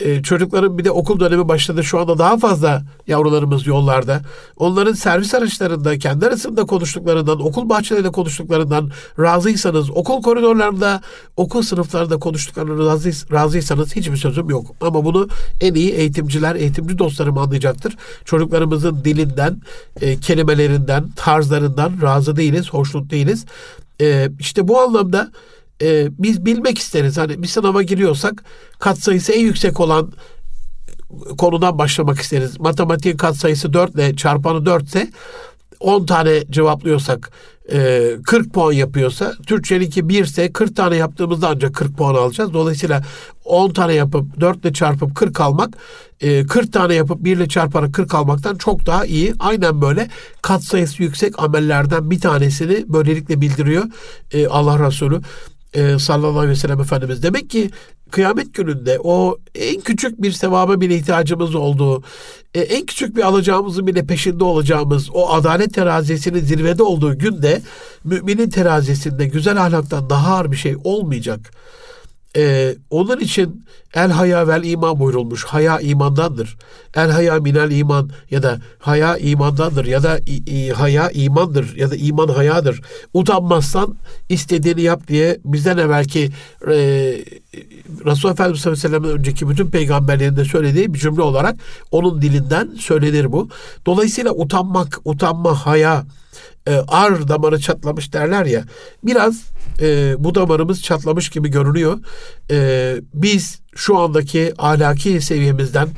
[0.00, 1.84] e, çocukların bir de okul dönemi başladı.
[1.84, 4.20] Şu anda daha fazla yavrularımız yollarda.
[4.56, 11.00] Onların servis araçlarında, kendi arasında konuştuklarından, okul bahçelerinde konuştuklarından razıysanız, okul koridorlarında,
[11.36, 14.66] okul sınıflarında konuştuklarından razı, razıysanız hiçbir sözüm yok.
[14.80, 15.28] Ama bunu
[15.60, 17.96] en iyi eğitimciler, eğitimci dostlarım anlayacaktır.
[18.24, 19.60] Çocuklarımızın dilinden,
[20.00, 23.44] e, kelimelerinden, tarzlarından razı değiliz, hoşnut değiliz.
[24.00, 25.30] E, işte bu anlamda
[25.82, 27.18] e, biz bilmek isteriz.
[27.18, 28.44] Hani bir sınava giriyorsak
[28.78, 30.12] katsayısı en yüksek olan
[31.38, 32.60] konudan başlamak isteriz.
[32.60, 35.10] Matematiğin katsayısı 4 ile çarpanı 4 ise
[35.80, 37.30] 10 tane cevaplıyorsak
[38.24, 42.52] 40 e, puan yapıyorsa Türkçeninki 1 ise 40 tane yaptığımızda ancak 40 puan alacağız.
[42.52, 43.02] Dolayısıyla
[43.44, 45.76] 10 tane yapıp 4 ile çarpıp 40 almak
[46.48, 49.34] 40 e, tane yapıp 1 ile çarparak 40 almaktan çok daha iyi.
[49.38, 50.08] Aynen böyle
[50.42, 53.84] katsayısı yüksek amellerden bir tanesini böylelikle bildiriyor
[54.50, 55.20] Allah Resulü
[55.74, 57.22] e, sallallahu aleyhi ve sellem Efendimiz.
[57.22, 57.70] Demek ki
[58.10, 62.02] kıyamet gününde o en küçük bir sevaba bile ihtiyacımız olduğu,
[62.54, 67.62] e, en küçük bir alacağımızın bile peşinde olacağımız o adalet terazisinin zirvede olduğu günde
[68.04, 71.50] müminin terazisinde güzel ahlaktan daha ağır bir şey olmayacak.
[72.36, 73.64] Ee, onun için
[73.94, 75.44] el haya vel iman buyurulmuş.
[75.44, 76.56] Haya imandandır.
[76.94, 81.90] El haya minel iman ya da haya imandandır ya da i, i, haya imandır ya
[81.90, 82.80] da iman hayadır.
[83.14, 83.96] Utanmazsan
[84.28, 86.30] istediğini yap diye bizden evvelki
[86.66, 86.74] e,
[88.06, 91.56] Resulullah Efendimiz sallallahu önceki bütün peygamberlerinde söylediği bir cümle olarak
[91.90, 93.48] onun dilinden söylenir bu.
[93.86, 96.04] Dolayısıyla utanmak, utanma, haya,
[96.66, 98.64] e, ar damarı çatlamış derler ya.
[99.04, 99.42] Biraz
[99.80, 101.98] e, bu damarımız çatlamış gibi görünüyor.
[102.50, 105.88] E, biz şu andaki ahlaki seviyemizden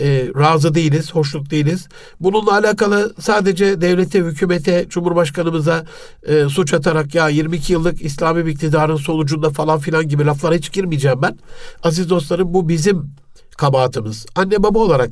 [0.00, 1.88] e, razı değiliz, hoşnut değiliz.
[2.20, 5.84] Bununla alakalı sadece devlete, hükümete, cumhurbaşkanımıza
[6.26, 11.22] e, suç atarak ya 22 yıllık İslami iktidarın sonucunda falan filan gibi laflara hiç girmeyeceğim
[11.22, 11.38] ben.
[11.82, 13.10] Aziz dostlarım bu bizim
[13.54, 14.26] kabahatimiz.
[14.34, 15.10] Anne baba olarak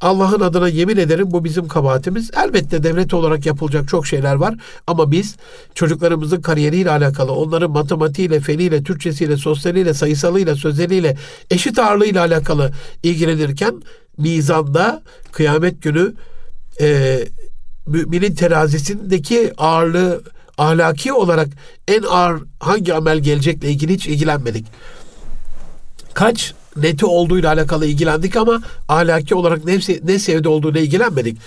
[0.00, 2.30] Allah'ın adına yemin ederim bu bizim kabahatimiz.
[2.44, 4.54] Elbette devlet olarak yapılacak çok şeyler var
[4.86, 5.36] ama biz
[5.74, 11.16] çocuklarımızın kariyeriyle alakalı, onların matematiğiyle, feniyle, Türkçesiyle, sosyaliyle, sayısalıyla, sözeliyle,
[11.50, 12.72] eşit ağırlığıyla alakalı
[13.02, 13.82] ilgilenirken
[14.18, 16.14] mizanda kıyamet günü
[16.80, 17.18] e,
[17.86, 20.22] müminin terazisindeki ağırlığı
[20.58, 21.48] ahlaki olarak
[21.88, 24.66] en ağır hangi amel gelecekle ilgili hiç ilgilenmedik.
[26.14, 31.38] Kaç neti olduğuyla alakalı ilgilendik ama ahlaki olarak ne, ne sevdi olduğuyla ilgilenmedik.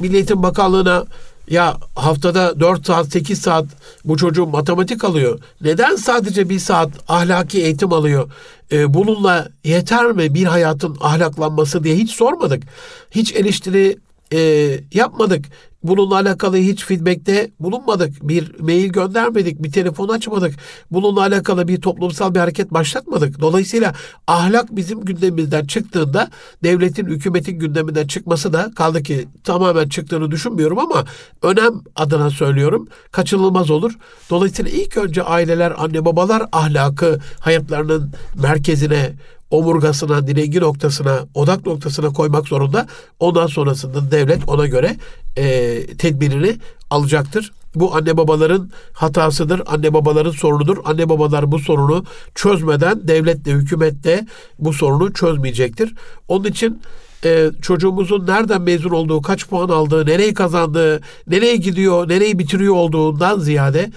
[0.00, 1.04] Milliyetin Bakanlığı'na
[1.50, 3.66] ya haftada 4 saat 8 saat
[4.04, 5.40] bu çocuğun matematik alıyor.
[5.60, 8.30] Neden sadece bir saat ahlaki eğitim alıyor?
[8.72, 12.62] Ee, bununla yeter mi bir hayatın ahlaklanması diye hiç sormadık.
[13.10, 13.98] Hiç eleştiri
[14.32, 15.44] e, yapmadık.
[15.82, 18.28] Bununla alakalı hiç feedbackte bulunmadık.
[18.28, 20.54] Bir mail göndermedik, bir telefon açmadık.
[20.90, 23.40] Bununla alakalı bir toplumsal bir hareket başlatmadık.
[23.40, 23.94] Dolayısıyla
[24.26, 26.30] ahlak bizim gündemimizden çıktığında
[26.62, 31.04] devletin, hükümetin gündeminden çıkması da kaldı ki tamamen çıktığını düşünmüyorum ama
[31.42, 32.88] önem adına söylüyorum.
[33.12, 33.92] Kaçınılmaz olur.
[34.30, 39.12] Dolayısıyla ilk önce aileler, anne babalar ahlakı hayatlarının merkezine,
[39.50, 42.86] omurgasına, direngi noktasına, odak noktasına koymak zorunda.
[43.20, 44.96] Ondan sonrasında devlet ona göre
[45.36, 46.56] e, tedbirini
[46.90, 47.52] alacaktır.
[47.74, 50.76] Bu anne babaların hatasıdır, anne babaların sorunudur.
[50.84, 54.26] Anne babalar bu sorunu çözmeden devlet de hükümet de
[54.58, 55.94] bu sorunu çözmeyecektir.
[56.28, 56.80] Onun için
[57.24, 63.38] e, çocuğumuzun nereden mezun olduğu, kaç puan aldığı, nereyi kazandığı, nereye gidiyor, nereyi bitiriyor olduğundan
[63.38, 63.90] ziyade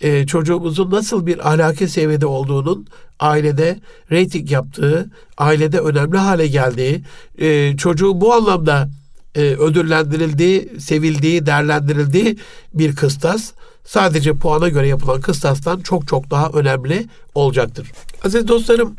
[0.00, 2.86] e, çocuğumuzun nasıl bir ahlaki seviyede olduğunun
[3.20, 3.80] ailede
[4.10, 7.02] reyting yaptığı, ailede önemli hale geldiği,
[7.38, 8.88] e, çocuğun bu anlamda
[9.34, 12.38] e, ödüllendirildiği, sevildiği, değerlendirildiği
[12.74, 13.52] bir kıstas
[13.84, 17.92] sadece puana göre yapılan kıstastan çok çok daha önemli olacaktır.
[18.24, 18.96] Aziz dostlarım,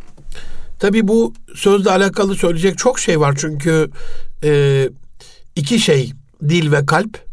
[0.79, 3.89] tabi bu sözle alakalı söyleyecek çok şey var çünkü
[4.43, 4.89] e,
[5.55, 6.11] iki şey,
[6.49, 7.26] dil ve kalp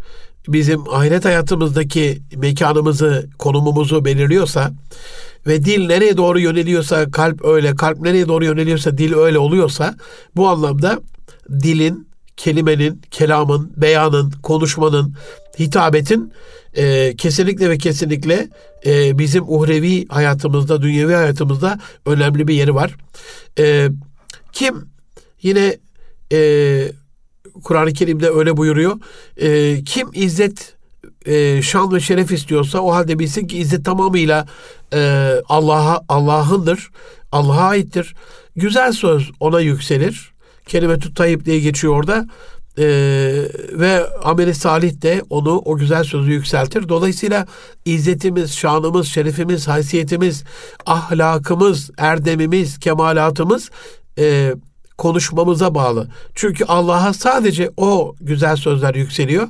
[0.49, 4.73] bizim ahiret hayatımızdaki mekanımızı, konumumuzu belirliyorsa
[5.47, 9.95] ve dil nereye doğru yöneliyorsa kalp öyle, kalp nereye doğru yöneliyorsa dil öyle oluyorsa
[10.37, 11.01] bu anlamda
[11.51, 15.15] dilin, kelimenin, kelamın, beyanın, konuşmanın,
[15.59, 16.33] hitabetin
[16.75, 18.49] e, kesinlikle ve kesinlikle
[18.87, 22.97] e, bizim uhrevi hayatımızda, dünyevi hayatımızda önemli bir yeri var.
[23.59, 23.89] E,
[24.53, 24.89] kim
[25.43, 25.77] yine
[26.33, 26.39] e,
[27.65, 28.97] Kur'an-ı Kerim'de öyle buyuruyor.
[29.37, 30.77] E, kim izzet,
[31.27, 34.47] e, şan ve şeref istiyorsa o halde bilsin ki izzet tamamıyla
[34.93, 36.91] e, Allah'a Allah'ındır.
[37.33, 38.15] Allah'a aittir.
[38.57, 40.35] Güzel söz ona yükselir.
[40.67, 42.27] Kelime-tü tayyip diye geçiyor orada.
[42.79, 42.85] Ee,
[43.73, 46.89] ve ameli salih de onu o güzel sözü yükseltir.
[46.89, 47.47] Dolayısıyla
[47.85, 50.45] izzetimiz, şanımız, şerefimiz, haysiyetimiz,
[50.87, 53.71] ahlakımız, erdemimiz, kemalatımız
[54.19, 54.55] e,
[54.99, 56.09] konuşmamıza bağlı.
[56.35, 59.49] Çünkü Allah'a sadece o güzel sözler yükseliyor.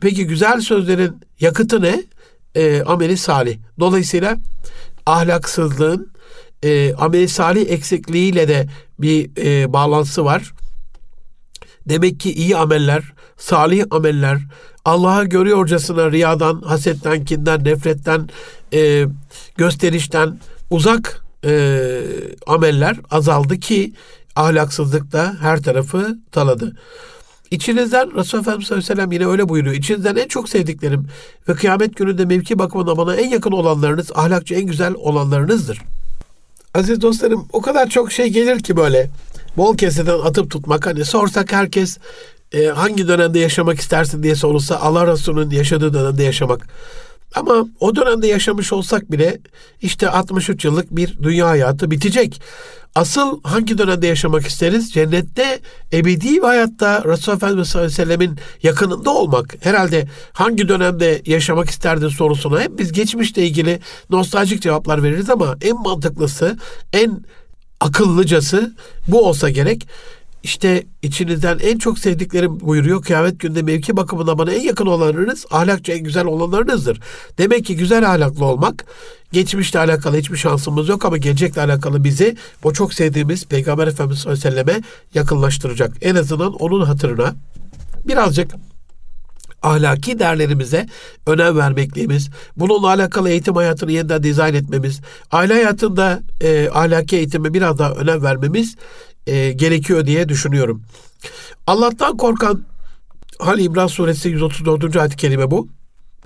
[0.00, 2.02] Peki güzel sözlerin yakıtı ne?
[2.54, 3.58] E, ameli salih.
[3.80, 4.36] Dolayısıyla
[5.06, 6.10] ahlaksızlığın
[6.62, 10.52] e, ameli salih eksikliğiyle de bir e, bağlantısı var.
[11.88, 14.38] Demek ki iyi ameller, salih ameller,
[14.84, 18.28] Allah'a görüyorcasına riyadan, hasetten, kinden, nefretten,
[18.72, 19.04] e,
[19.56, 20.38] gösterişten
[20.70, 21.90] uzak e,
[22.46, 23.92] ameller azaldı ki
[24.36, 26.76] ahlaksızlık da her tarafı taladı.
[27.50, 29.74] İçinizden Resulullah Efendimiz sallallahu aleyhi ve sellem yine öyle buyuruyor.
[29.74, 31.06] İçinizden en çok sevdiklerim
[31.48, 35.82] ve kıyamet gününde mevki bakımına bana en yakın olanlarınız, ahlakçı en güzel olanlarınızdır.
[36.74, 39.10] Aziz dostlarım o kadar çok şey gelir ki böyle
[39.56, 40.86] bol keseden atıp tutmak.
[40.86, 41.98] Hani sorsak herkes
[42.52, 46.68] e, hangi dönemde yaşamak istersin diye sorulsa Allah Resulü'nün yaşadığı dönemde yaşamak.
[47.34, 49.38] Ama o dönemde yaşamış olsak bile
[49.82, 52.40] işte 63 yıllık bir dünya hayatı bitecek.
[52.94, 54.92] Asıl hangi dönemde yaşamak isteriz?
[54.92, 55.60] Cennette
[55.92, 59.54] ebedi bir hayatta Resulullah Efendimiz sallallahu aleyhi ve sellemin yakınında olmak.
[59.60, 65.82] Herhalde hangi dönemde yaşamak isterdin sorusuna hep biz geçmişle ilgili nostaljik cevaplar veririz ama en
[65.82, 66.58] mantıklısı,
[66.92, 67.24] en
[67.80, 68.74] akıllıcası
[69.08, 69.88] bu olsa gerek.
[70.44, 73.02] İşte içinizden en çok sevdiklerim buyuruyor.
[73.02, 77.00] Kıyamet günde mevki bakımında bana en yakın olanlarınız, ahlakça en güzel olanlarınızdır.
[77.38, 78.84] Demek ki güzel ahlaklı olmak,
[79.32, 84.48] geçmişle alakalı hiçbir şansımız yok ama gelecekle alakalı bizi o çok sevdiğimiz Peygamber Efendimiz sallallahu
[84.48, 84.82] aleyhi ve selleme
[85.14, 85.96] yakınlaştıracak.
[86.00, 87.34] En azından onun hatırına
[88.08, 88.50] birazcık
[89.62, 90.86] ahlaki değerlerimize
[91.26, 95.00] önem vermekliğimiz, bununla alakalı eğitim hayatını yeniden dizayn etmemiz,
[95.32, 98.76] aile hayatında e, ahlaki eğitime biraz daha önem vermemiz
[99.26, 100.82] e, gerekiyor diye düşünüyorum.
[101.66, 102.64] Allah'tan korkan
[103.38, 104.96] Hal İmran suresi 134.
[104.96, 105.68] ayet-i kerime bu.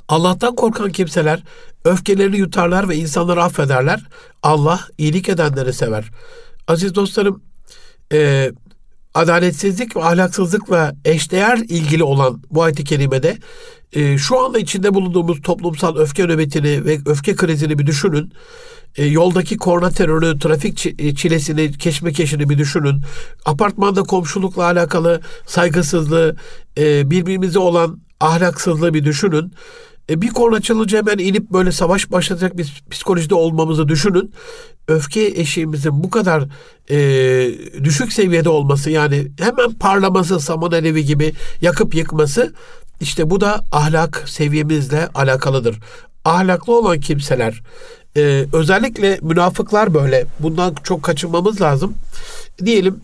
[0.08, 1.42] Allah'tan korkan kimseler
[1.84, 4.06] öfkelerini yutarlar ve insanları affederler.
[4.42, 6.10] Allah iyilik edenleri sever.
[6.68, 7.42] Aziz dostlarım,
[8.12, 8.50] e,
[9.14, 13.38] adaletsizlik ve ahlaksızlıkla eşdeğer ilgili olan bu ayet-i kerimede
[13.92, 18.32] e, şu anda içinde bulunduğumuz toplumsal öfke nöbetini ve öfke krizini bir düşünün.
[18.96, 23.02] E, yoldaki korna terörü, trafik e, çilesini, keşmekeşini bir düşünün.
[23.44, 26.36] Apartmanda komşulukla alakalı saygısızlığı,
[26.78, 29.52] e, birbirimize olan ahlaksızlığı bir düşünün.
[30.10, 34.32] E, bir korna çalınca hemen inip böyle savaş başlatacak bir psikolojide olmamızı düşünün.
[34.88, 36.44] Öfke eşiğimizin bu kadar
[36.90, 36.98] e,
[37.84, 42.54] düşük seviyede olması yani hemen parlaması saman alevi gibi yakıp yıkması
[43.00, 45.76] işte bu da ahlak seviyemizle alakalıdır.
[46.24, 47.62] Ahlaklı olan kimseler
[48.16, 51.94] e, özellikle münafıklar böyle bundan çok kaçınmamız lazım.
[52.64, 53.00] Diyelim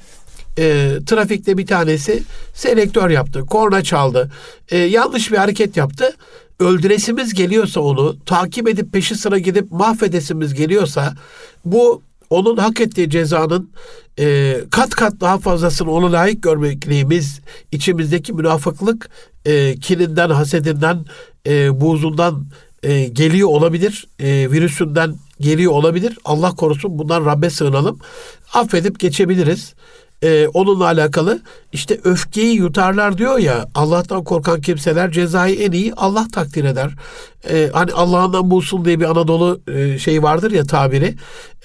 [0.59, 2.23] e, trafikte bir tanesi
[2.55, 4.31] selektör yaptı, korna çaldı,
[4.69, 6.13] e, yanlış bir hareket yaptı
[6.61, 11.15] öldüresimiz geliyorsa onu, takip edip peşi sıra gidip mahvedesimiz geliyorsa
[11.65, 13.71] bu onun hak ettiği cezanın
[14.19, 17.41] e, kat kat daha fazlasını ona layık görmekliğimiz,
[17.73, 19.11] içimizdeki münafıklık
[19.45, 21.05] e, kininden, hasedinden,
[21.47, 22.47] e, buğzundan
[22.83, 26.19] e, geliyor olabilir, e, virüsünden geliyor olabilir.
[26.25, 27.99] Allah korusun bundan Rabbe sığınalım.
[28.55, 29.75] Affedip geçebiliriz.
[30.23, 31.41] E, onunla alakalı
[31.73, 36.91] işte öfkeyi yutarlar diyor ya Allah'tan korkan kimseler cezayı en iyi Allah takdir eder.
[37.51, 41.15] E, hani Allah'ından bulsun diye bir Anadolu e, şey vardır ya tabiri.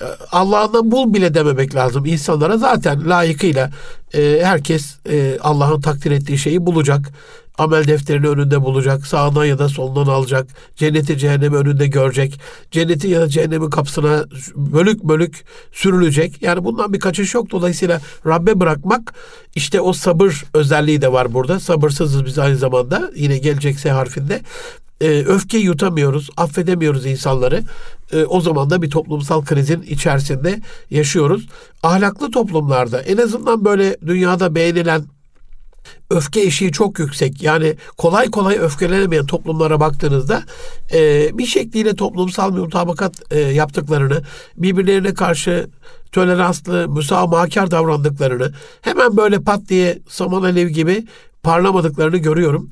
[0.01, 3.71] E, Allah'ından bul bile dememek lazım insanlara zaten layıkıyla
[4.13, 7.11] e, herkes e, Allah'ın takdir ettiği şeyi bulacak
[7.59, 12.39] amel defterini önünde bulacak, sağından ya da solundan alacak, cenneti cehennemi önünde görecek,
[12.71, 16.41] cenneti ya da cehennemin kapısına bölük bölük sürülecek.
[16.41, 17.51] Yani bundan bir kaçış yok.
[17.51, 19.13] Dolayısıyla Rabbe bırakmak
[19.55, 21.59] işte o sabır özelliği de var burada.
[21.59, 24.41] Sabırsızız biz aynı zamanda yine gelecek S harfinde.
[25.01, 27.63] Ee, öfke yutamıyoruz, affedemiyoruz insanları.
[28.13, 31.47] Ee, o zaman da bir toplumsal krizin içerisinde yaşıyoruz.
[31.83, 35.03] Ahlaklı toplumlarda en azından böyle dünyada beğenilen
[36.09, 37.43] öfke eşiği çok yüksek.
[37.43, 40.43] Yani kolay kolay öfkelenemeyen toplumlara baktığınızda
[40.93, 44.21] e, bir şekliyle toplumsal bir mutabakat e, yaptıklarını,
[44.57, 45.69] birbirlerine karşı
[46.11, 51.07] toleranslı, müsamahakar davrandıklarını, hemen böyle pat diye saman alev gibi
[51.43, 52.69] parlamadıklarını görüyorum.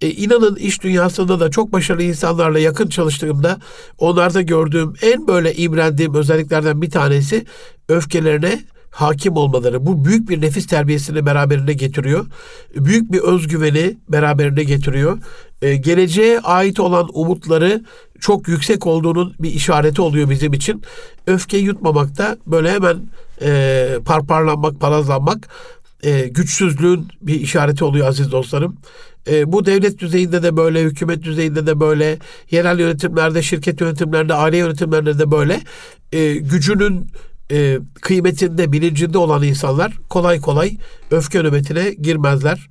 [0.00, 3.58] E, inanın iş dünyasında da çok başarılı insanlarla yakın çalıştığımda
[3.98, 7.46] onlarda gördüğüm en böyle imrendiğim özelliklerden bir tanesi
[7.88, 12.26] öfkelerine hakim olmaları bu büyük bir nefis terbiyesini beraberinde getiriyor.
[12.76, 15.18] Büyük bir özgüveni beraberinde getiriyor.
[15.62, 17.84] Ee, geleceğe ait olan umutları
[18.20, 20.82] çok yüksek olduğunun bir işareti oluyor bizim için.
[21.26, 22.96] Öfke yutmamakta böyle hemen
[23.42, 25.48] e, parparlanmak, palazlanmak
[26.02, 28.76] e, güçsüzlüğün bir işareti oluyor aziz dostlarım.
[29.28, 32.18] E, bu devlet düzeyinde de böyle, hükümet düzeyinde de böyle,
[32.50, 35.60] yerel yönetimlerde, şirket yönetimlerinde, aile yönetimlerinde de böyle.
[36.12, 37.06] E, gücünün
[37.50, 40.76] e, kıymetinde, bilincinde olan insanlar kolay kolay
[41.10, 42.68] öfke nöbetine girmezler.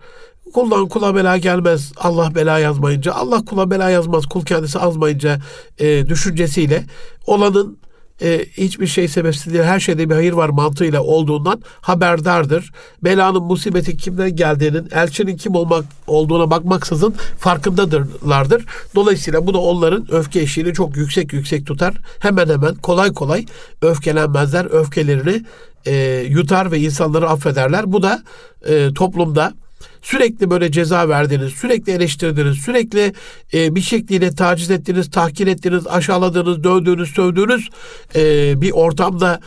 [0.54, 5.40] Kuldan kula bela gelmez Allah bela yazmayınca, Allah kula bela yazmaz kul kendisi azmayınca
[5.80, 6.84] e, düşüncesiyle
[7.26, 7.80] olanın
[8.22, 12.72] e, hiçbir şey sebepsiz değil, her şeyde bir hayır var mantığıyla olduğundan haberdardır.
[13.04, 18.66] Belanın, musibeti kimden geldiğinin, elçinin kim olmak olduğuna bakmaksızın farkındadırlardır.
[18.96, 21.94] Dolayısıyla bu da onların öfke eşiğini çok yüksek yüksek tutar.
[22.20, 23.46] Hemen hemen kolay kolay
[23.82, 24.66] öfkelenmezler.
[24.66, 25.46] Öfkelerini
[25.86, 27.94] e, yutar ve insanları affederler.
[27.94, 28.24] Bu da
[28.68, 29.54] e, toplumda
[30.02, 33.14] Sürekli böyle ceza verdiniz, sürekli eleştirdiniz, sürekli
[33.54, 37.70] e, bir şekliyle taciz ettiniz, tahkir ettiniz, aşağıladınız, dövdüğünüz, sövdüğünüz
[38.16, 39.40] e, bir ortamda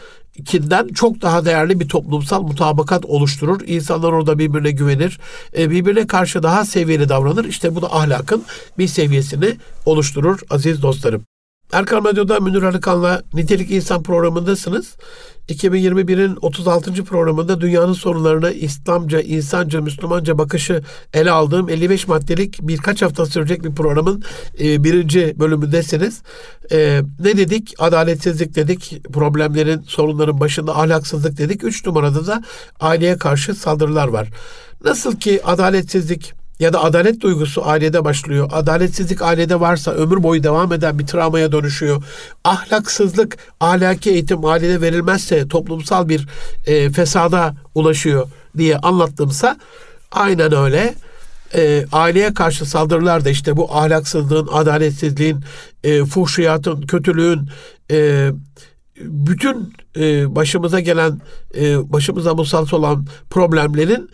[0.44, 3.60] kinden çok daha değerli bir toplumsal mutabakat oluşturur.
[3.66, 5.18] İnsanlar orada birbirine güvenir.
[5.58, 7.44] E, birbirine karşı daha seviyeli davranır.
[7.44, 8.44] İşte bu da ahlakın
[8.78, 11.31] bir seviyesini oluşturur aziz dostlarım.
[11.72, 14.96] Erkan Radyo'da Münir Arıkan'la Nitelik İnsan programındasınız.
[15.48, 17.04] 2021'in 36.
[17.04, 20.82] programında dünyanın sorunlarına İslamca, insanca, Müslümanca bakışı
[21.14, 24.22] ele aldığım 55 maddelik birkaç hafta sürecek bir programın
[24.60, 26.22] e, birinci bölümündesiniz.
[26.72, 27.74] E, ne dedik?
[27.78, 29.02] Adaletsizlik dedik.
[29.12, 31.64] Problemlerin, sorunların başında ahlaksızlık dedik.
[31.64, 32.42] Üç numarada da
[32.80, 34.28] aileye karşı saldırılar var.
[34.84, 38.48] Nasıl ki adaletsizlik ya da adalet duygusu ailede başlıyor.
[38.52, 42.02] Adaletsizlik ailede varsa ömür boyu devam eden bir travmaya dönüşüyor.
[42.44, 46.28] Ahlaksızlık, ahlaki eğitim ailede verilmezse toplumsal bir
[46.66, 49.56] e, fesada ulaşıyor diye anlattımsa
[50.12, 50.94] aynen öyle.
[51.54, 55.40] E, aileye karşı saldırılar da işte bu ahlaksızlığın, adaletsizliğin,
[55.84, 57.48] e, fuhşiyatın, kötülüğün,
[57.90, 58.30] e,
[58.96, 61.20] bütün e, başımıza gelen,
[61.56, 64.10] e, başımıza musallat olan problemlerin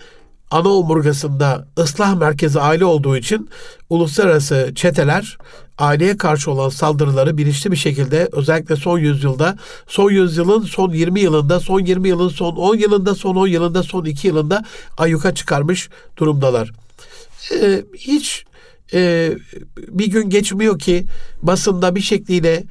[0.50, 3.50] ana omurgasında ıslah merkezi aile olduğu için
[3.90, 5.38] uluslararası çeteler
[5.78, 9.56] aileye karşı olan saldırıları bilinçli bir şekilde özellikle son yüzyılda,
[9.86, 14.04] son yüzyılın son 20 yılında, son 20 yılın son 10 yılında, son 10 yılında, son
[14.04, 14.64] 2 yılında
[14.98, 16.70] ayyuka çıkarmış durumdalar.
[17.52, 18.44] Ee, hiç
[18.94, 19.32] e,
[19.88, 21.04] bir gün geçmiyor ki
[21.42, 22.64] basında bir şekliyle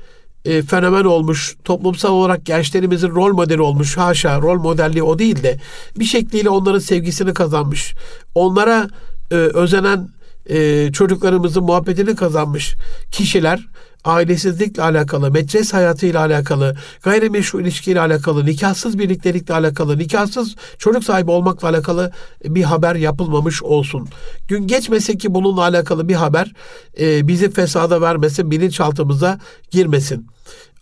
[0.48, 5.58] e, fenomen olmuş, toplumsal olarak gençlerimizin rol modeli olmuş, haşa rol modelliği o değil de
[6.00, 7.94] bir şekliyle onların sevgisini kazanmış,
[8.36, 8.90] onlara
[9.32, 10.10] e, özenen
[10.50, 12.76] e, çocuklarımızın muhabbetini kazanmış
[13.12, 13.68] kişiler
[14.08, 21.70] ailesizlikle alakalı, metres hayatıyla alakalı, gayrimeşru ilişkiyle alakalı, nikahsız birliktelikle alakalı, nikahsız çocuk sahibi olmakla
[21.70, 22.12] alakalı
[22.46, 24.08] bir haber yapılmamış olsun.
[24.48, 26.54] Gün geçmese ki bununla alakalı bir haber
[27.00, 29.40] e, bizi fesada vermesin, bilinçaltımıza
[29.72, 30.28] girmesin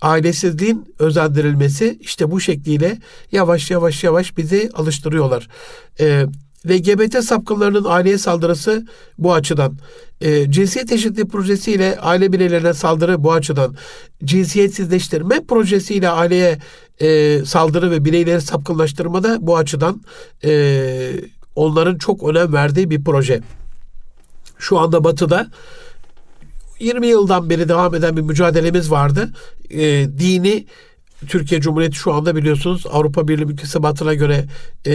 [0.02, 2.98] ailesizliğin özendirilmesi işte bu şekliyle
[3.32, 5.48] yavaş yavaş yavaş bizi alıştırıyorlar.
[6.00, 6.26] Ee,
[6.70, 8.86] LGBT sapkınlarının aileye saldırısı
[9.18, 9.78] bu açıdan.
[10.22, 13.76] E, cinsiyet eşitliği projesiyle aile bireylerine saldırı bu açıdan.
[14.24, 16.60] Cinsiyetsizleştirme projesiyle aileye
[17.00, 20.02] e, saldırı ve bireyleri sapkınlaştırma da bu açıdan
[20.44, 21.12] e,
[21.56, 23.42] onların çok önem verdiği bir proje.
[24.58, 25.48] Şu anda Batı'da
[26.80, 29.30] 20 yıldan beri devam eden bir mücadelemiz vardı.
[29.70, 29.80] E,
[30.20, 30.66] dini
[31.28, 34.46] Türkiye Cumhuriyeti şu anda biliyorsunuz Avrupa Birliği müktesebatına göre
[34.88, 34.94] e,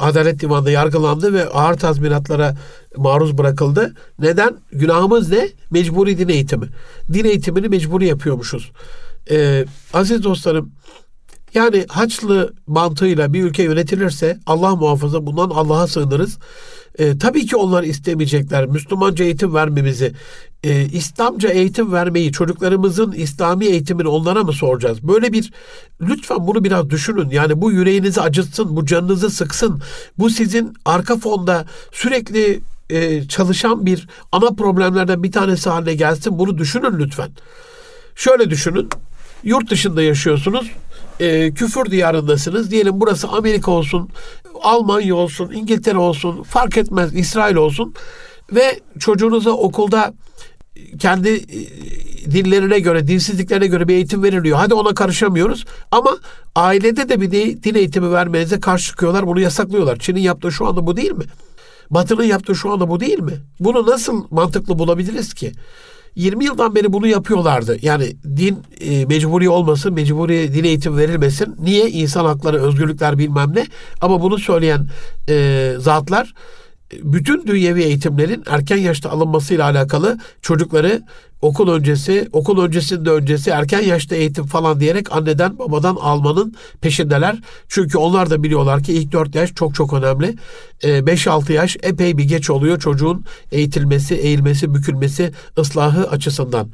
[0.00, 2.56] Adalet Divanı'nda yargılandı ve ağır tazminatlara
[2.96, 3.94] maruz bırakıldı.
[4.18, 4.56] Neden?
[4.72, 5.48] Günahımız ne?
[5.70, 6.66] Mecburi din eğitimi.
[7.12, 8.72] Din eğitimini mecburi yapıyormuşuz.
[9.30, 10.72] Ee, aziz dostlarım,
[11.54, 16.38] yani Haçlı mantığıyla bir ülke yönetilirse Allah muhafaza bundan Allah'a sığınırız.
[16.98, 20.12] E, tabii ki onlar istemeyecekler Müslümanca eğitim vermemizi.
[20.64, 25.02] E, İslamca eğitim vermeyi çocuklarımızın İslami eğitimini onlara mı soracağız?
[25.02, 25.52] Böyle bir
[26.00, 27.30] lütfen bunu biraz düşünün.
[27.30, 29.80] Yani bu yüreğinizi acıtsın, bu canınızı sıksın.
[30.18, 32.60] Bu sizin arka fonda sürekli
[32.90, 36.38] e, çalışan bir ana problemlerden bir tanesi haline gelsin.
[36.38, 37.30] Bunu düşünün lütfen.
[38.14, 38.88] Şöyle düşünün.
[39.44, 40.70] Yurt dışında yaşıyorsunuz
[41.20, 42.70] e, küfür diyarındasınız.
[42.70, 44.08] Diyelim burası Amerika olsun,
[44.62, 47.94] Almanya olsun, İngiltere olsun, fark etmez İsrail olsun
[48.52, 50.14] ve çocuğunuza okulda
[50.98, 51.58] kendi e,
[52.30, 54.58] dillerine göre, dinsizliklerine göre bir eğitim veriliyor.
[54.58, 55.64] Hadi ona karışamıyoruz.
[55.90, 56.18] Ama
[56.54, 57.30] ailede de bir
[57.62, 59.26] din eğitimi vermenize karşı çıkıyorlar.
[59.26, 59.98] Bunu yasaklıyorlar.
[59.98, 61.24] Çin'in yaptığı şu anda bu değil mi?
[61.90, 63.32] Batı'nın yaptığı şu anda bu değil mi?
[63.60, 65.52] Bunu nasıl mantıklı bulabiliriz ki?
[66.14, 67.76] 20 yıldan beri bunu yapıyorlardı.
[67.82, 71.56] Yani din e, mecburi olmasın, mecburi din eğitim verilmesin.
[71.62, 71.90] Niye?
[71.90, 73.66] İnsan hakları, özgürlükler bilmem ne.
[74.00, 74.88] Ama bunu söyleyen
[75.28, 76.34] e, zatlar
[77.02, 81.02] bütün dünyevi eğitimlerin erken yaşta alınmasıyla alakalı çocukları
[81.42, 87.38] okul öncesi, okul öncesinde öncesi erken yaşta eğitim falan diyerek anneden babadan almanın peşindeler.
[87.68, 90.36] Çünkü onlar da biliyorlar ki ilk 4 yaş çok çok önemli.
[90.82, 96.68] 5-6 ee, yaş epey bir geç oluyor çocuğun eğitilmesi, eğilmesi, bükülmesi, ıslahı açısından.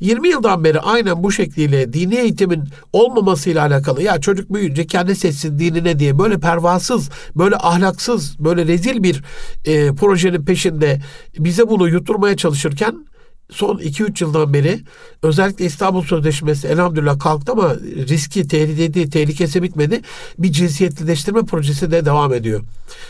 [0.00, 5.58] 20 yıldan beri aynen bu şekliyle dini eğitimin olmamasıyla alakalı ya çocuk büyüyünce kendi seçsin
[5.58, 9.22] dinine diye böyle pervasız, böyle ahlaksız, böyle rezil bir
[9.64, 11.00] e, projenin peşinde
[11.38, 13.06] bize bunu yutturmaya çalışırken
[13.50, 14.80] son 2-3 yıldan beri
[15.22, 17.74] özellikle İstanbul Sözleşmesi elhamdülillah kalktı ama
[18.08, 20.00] riski, tehlikesi, tehlikesi bitmedi.
[20.38, 22.60] Bir cinsiyetlileştirme projesi de devam ediyor.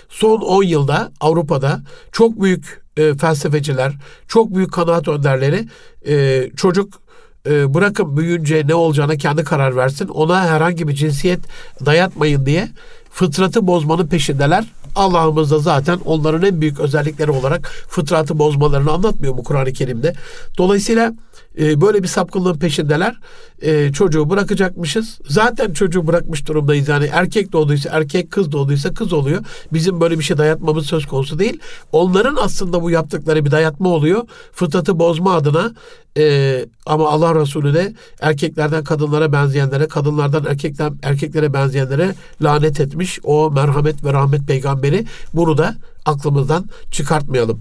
[0.09, 1.83] Son 10 yılda Avrupa'da
[2.13, 3.93] çok büyük e, felsefeciler,
[4.29, 5.69] çok büyük kanaat önderleri
[6.09, 7.01] e, çocuk
[7.47, 10.09] e, bırakın büyüyünce ne olacağına kendi karar versin.
[10.09, 11.41] Ona herhangi bir cinsiyet
[11.87, 12.69] dayatmayın diye
[13.11, 14.65] fıtratı bozmanın peşindeler.
[14.95, 20.15] Allah'ımız da zaten onların en büyük özellikleri olarak fıtratı bozmalarını anlatmıyor mu Kur'an-ı Kerim'de?
[20.59, 21.13] Dolayısıyla
[21.59, 23.17] e, böyle bir sapkınlığın peşindeler.
[23.63, 25.19] E, çocuğu bırakacakmışız.
[25.29, 26.89] Zaten çocuğu bırakmış durumdayız.
[26.89, 29.45] Yani erkek doğduysa erkek, kız doğduysa kız oluyor.
[29.73, 31.61] Bizim böyle bir şey dayatmamız söz konusu değil.
[31.93, 34.23] Onların aslında bu yaptıkları bir dayatma oluyor.
[34.53, 35.73] Fıtratı bozma adına
[36.17, 43.19] e, ama Allah Resulü de erkeklerden kadınlara benzeyenlere, kadınlardan erkekten erkeklere benzeyenlere lanet etmiş.
[43.25, 45.75] O merhamet ve rahmet peygamberi bunu da
[46.07, 47.61] aklımızdan çıkartmayalım.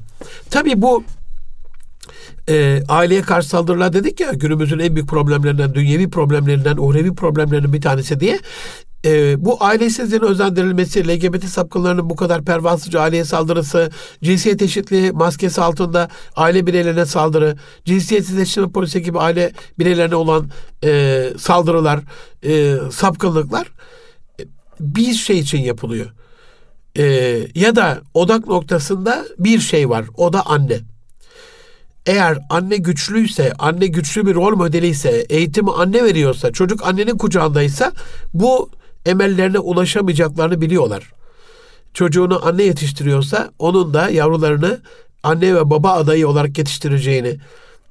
[0.49, 1.03] Tabii bu
[2.49, 7.81] e, aileye karşı saldırılar dedik ya günümüzün en büyük problemlerinden, dünyevi problemlerinden, uhrevi problemlerinden bir
[7.81, 8.39] tanesi diye.
[9.05, 13.89] E, bu ailesizliğin özendirilmesi, LGBT sapkınlarının bu kadar pervasızca aileye saldırısı,
[14.23, 20.49] cinsiyet eşitliği maskesi altında aile bireylerine saldırı, cinsiyetsizleştirme polisi gibi aile bireylerine olan
[20.83, 21.99] e, saldırılar,
[22.45, 23.67] e, sapkınlıklar
[24.39, 24.43] e,
[24.79, 26.13] bir şey için yapılıyor.
[26.97, 27.03] E,
[27.55, 30.79] ya da odak noktasında bir şey var, o da anne
[32.09, 37.91] eğer anne güçlüyse, anne güçlü bir rol modeli ise, eğitimi anne veriyorsa, çocuk annenin kucağındaysa
[38.33, 38.69] bu
[39.05, 41.11] emellerine ulaşamayacaklarını biliyorlar.
[41.93, 44.79] Çocuğunu anne yetiştiriyorsa onun da yavrularını
[45.23, 47.37] anne ve baba adayı olarak yetiştireceğini,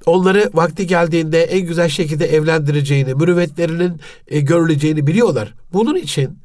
[0.05, 5.53] onları vakti geldiğinde en güzel şekilde evlendireceğini, mürüvvetlerinin e, görüleceğini biliyorlar.
[5.73, 6.39] Bunun için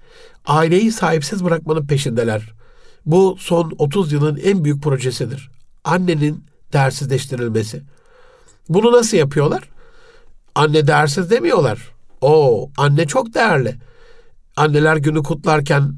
[0.46, 2.52] aileyi sahipsiz bırakmanın peşindeler.
[3.06, 5.50] Bu son 30 yılın en büyük projesidir.
[5.84, 6.44] Annenin
[6.74, 7.82] değersizleştirilmesi.
[8.68, 9.68] Bunu nasıl yapıyorlar?
[10.54, 11.78] Anne değersiz demiyorlar.
[12.20, 13.74] O anne çok değerli.
[14.56, 15.94] Anneler günü kutlarken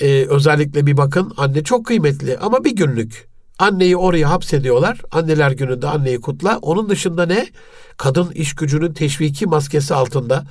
[0.00, 3.28] e, özellikle bir bakın anne çok kıymetli ama bir günlük.
[3.58, 5.00] Anneyi oraya hapsediyorlar.
[5.10, 6.58] Anneler gününde anneyi kutla.
[6.62, 7.46] Onun dışında ne?
[7.96, 10.44] Kadın iş gücünün teşviki maskesi altında,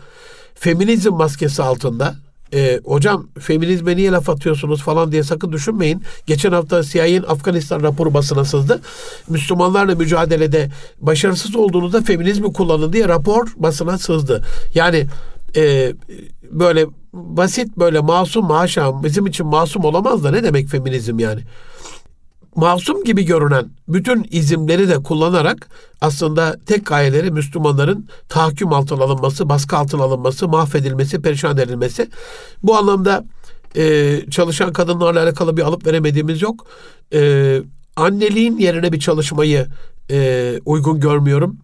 [0.56, 2.16] feminizm maskesi altında
[2.54, 6.04] e, hocam feminizme niye laf atıyorsunuz falan diye sakın düşünmeyin.
[6.26, 8.82] Geçen hafta CIA'nin Afganistan raporu basına sızdı.
[9.30, 10.70] Müslümanlarla mücadelede
[11.00, 14.44] başarısız olduğunuzda feminizmi kullanın diye rapor basına sızdı.
[14.74, 15.06] Yani
[15.56, 15.94] e,
[16.52, 21.42] böyle basit böyle masum haşa bizim için masum olamaz da ne demek feminizm yani?
[22.58, 25.70] Masum gibi görünen bütün izimleri de kullanarak
[26.02, 32.10] aslında tek gayeleri Müslümanların tahakküm altına alınması, baskı altına alınması, mahvedilmesi, perişan edilmesi.
[32.64, 33.26] Bu anlamda
[33.76, 36.66] e, çalışan kadınlarla alakalı bir alıp veremediğimiz yok.
[37.14, 37.62] E,
[37.96, 39.68] anneliğin yerine bir çalışmayı
[40.12, 41.58] e, uygun görmüyorum.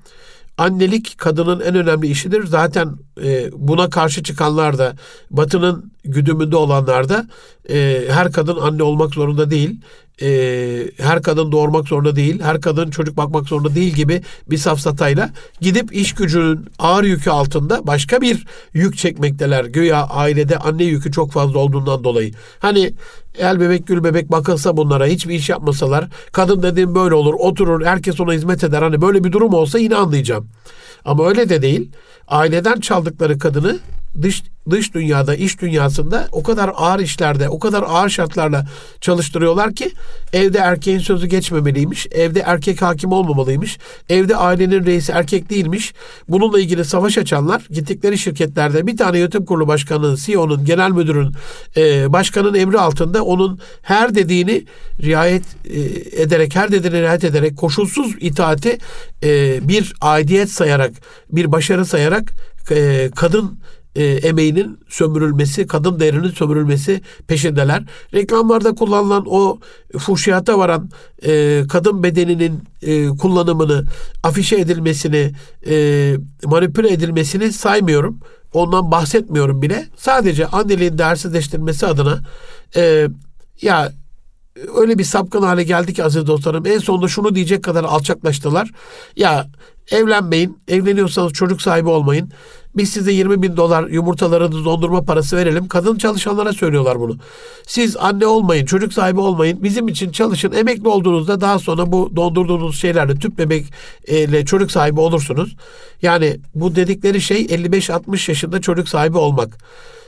[0.58, 2.46] annelik kadının en önemli işidir.
[2.48, 4.96] Zaten e, buna karşı çıkanlar da
[5.32, 7.28] Batı'nın güdümünde olanlar da
[7.70, 9.82] e, her kadın anne olmak zorunda değil
[10.22, 15.30] e, her kadın doğurmak zorunda değil, her kadın çocuk bakmak zorunda değil gibi bir safsatayla
[15.62, 19.66] gidip iş gücünün ağır yükü altında başka bir yük çekmekteler.
[19.66, 22.32] Güya ailede anne yükü çok fazla olduğundan dolayı.
[22.60, 22.94] Hani
[23.38, 28.20] el bebek gül bebek bakılsa bunlara hiçbir iş yapmasalar kadın dediğim böyle olur oturur herkes
[28.20, 28.82] ona hizmet eder.
[28.82, 30.48] Hani böyle bir durum olsa yine anlayacağım.
[31.06, 31.92] Ama öyle de değil.
[32.28, 33.80] Aileden çaldıkları kadını
[34.22, 38.66] dış dış dünyada, iş dünyasında o kadar ağır işlerde, o kadar ağır şartlarla
[39.02, 39.92] çalıştırıyorlar ki
[40.34, 43.78] evde erkeğin sözü geçmemeliymiş, evde erkek hakim olmamalıymış,
[44.10, 45.94] evde ailenin reisi erkek değilmiş.
[46.30, 51.32] Bununla ilgili savaş açanlar gittikleri şirketlerde bir tane yönetim kurulu başkanının, CEO'nun, genel müdürün,
[51.78, 54.66] e, başkanın emri altında onun her dediğini
[55.02, 55.80] riayet e,
[56.22, 58.78] ederek, her dediğini riayet ederek koşulsuz itaati
[59.24, 60.92] e, bir aidiyet sayarak,
[61.32, 62.32] bir başarı sayarak
[62.72, 63.60] e, kadın
[63.96, 67.84] e, emeğinin sömürülmesi, kadın değerinin sömürülmesi peşindeler.
[68.14, 69.60] Reklamlarda kullanılan o
[69.98, 70.90] fuhşiyata varan
[71.26, 73.84] e, kadın bedeninin e, kullanımını,
[74.24, 75.32] afişe edilmesini,
[75.68, 76.16] e,
[76.46, 78.20] manipüle edilmesini saymıyorum.
[78.54, 79.88] Ondan bahsetmiyorum bile.
[79.98, 82.20] Sadece anneliğin değersizleştirilmesi adına
[82.76, 83.08] e,
[83.62, 83.92] ya
[84.78, 86.66] öyle bir sapkın hale geldi ki aziz dostlarım.
[86.66, 88.72] En sonunda şunu diyecek kadar alçaklaştılar.
[89.16, 89.48] Ya
[89.92, 92.32] evlenmeyin, evleniyorsanız çocuk sahibi olmayın.
[92.76, 95.68] Biz size 20 bin dolar yumurtalarınızı dondurma parası verelim.
[95.68, 97.18] Kadın çalışanlara söylüyorlar bunu.
[97.68, 99.64] Siz anne olmayın, çocuk sahibi olmayın.
[99.64, 100.52] Bizim için çalışın.
[100.52, 105.56] Emekli olduğunuzda daha sonra bu dondurduğunuz şeylerle tüp bebekle çocuk sahibi olursunuz.
[106.02, 109.58] Yani bu dedikleri şey 55-60 yaşında çocuk sahibi olmak.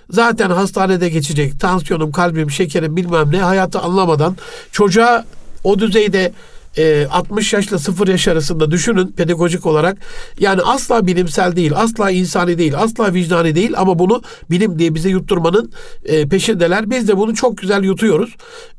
[0.09, 4.38] Zaten hastanede geçecek tansiyonum, kalbim, şekerim bilmem ne hayatı anlamadan
[4.72, 5.26] çocuğa
[5.63, 6.32] o düzeyde
[6.78, 9.98] e, 60 yaşla 0 yaş arasında düşünün pedagojik olarak.
[10.40, 14.22] Yani asla bilimsel değil, asla insani değil, asla vicdani değil ama bunu
[14.52, 15.72] bilim diye bize yutturmanın
[16.06, 16.90] e, peşindeler.
[16.90, 18.36] Biz de bunu çok güzel yutuyoruz.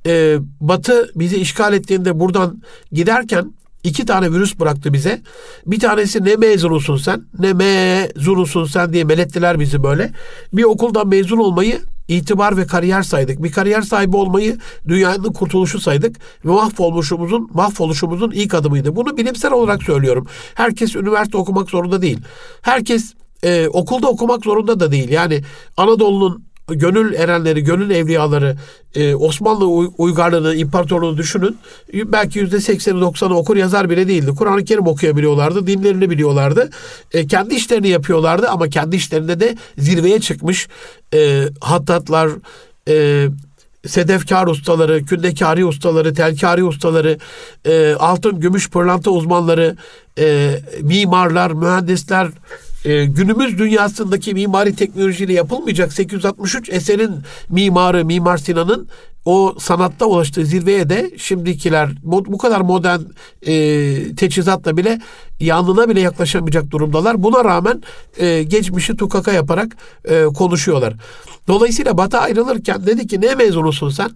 [0.07, 3.53] E, Batı bizi işgal ettiğinde buradan giderken
[3.87, 5.22] iki tane virüs bıraktı bize.
[5.66, 10.12] Bir tanesi ne mezunusun sen ne mezunusun sen diye melettiler bizi böyle.
[10.53, 13.43] Bir okuldan mezun olmayı itibar ve kariyer saydık.
[13.43, 14.59] Bir kariyer sahibi olmayı
[14.89, 18.97] dünyanın kurtuluşu saydık ve mahvoluşumuzun mahvoluşumuzun ilk adımıydı.
[18.97, 20.26] Bunu bilimsel olarak söylüyorum.
[20.55, 22.18] Herkes üniversite okumak zorunda değil.
[22.62, 25.09] Herkes e, okulda okumak zorunda da değil.
[25.09, 25.43] Yani
[25.76, 28.57] Anadolu'nun gönül erenleri, gönül evliyaları,
[28.95, 29.67] e, Osmanlı
[29.99, 31.59] uygarlığını, imparatorluğunu düşünün.
[31.95, 34.31] Belki yüzde sekseni doksanı okur yazar bile değildi.
[34.39, 36.71] Kur'an-ı Kerim okuyabiliyorlardı, dinlerini biliyorlardı.
[37.12, 40.69] E, kendi işlerini yapıyorlardı ama kendi işlerinde de zirveye çıkmış
[41.14, 42.31] e, hattatlar,
[42.89, 43.27] e,
[43.87, 47.19] sedefkar ustaları, kündekari ustaları, telkari ustaları,
[47.64, 49.77] e, altın, gümüş, pırlanta uzmanları,
[50.19, 52.29] e, mimarlar, mühendisler,
[52.87, 57.11] e, günümüz dünyasındaki mimari teknolojiyle yapılmayacak 863 eserin
[57.49, 58.89] mimarı Mimar Sinan'ın
[59.24, 63.01] o sanatta ulaştığı zirveye de şimdikiler bu kadar modern
[63.47, 65.01] e, teçhizatla bile
[65.41, 67.22] yanına bile yaklaşamayacak durumdalar.
[67.22, 67.82] Buna rağmen
[68.18, 70.95] e, geçmişi tukaka yaparak e, konuşuyorlar.
[71.49, 74.11] Dolayısıyla Batı ayrılırken dedi ki ne mezunusun sen?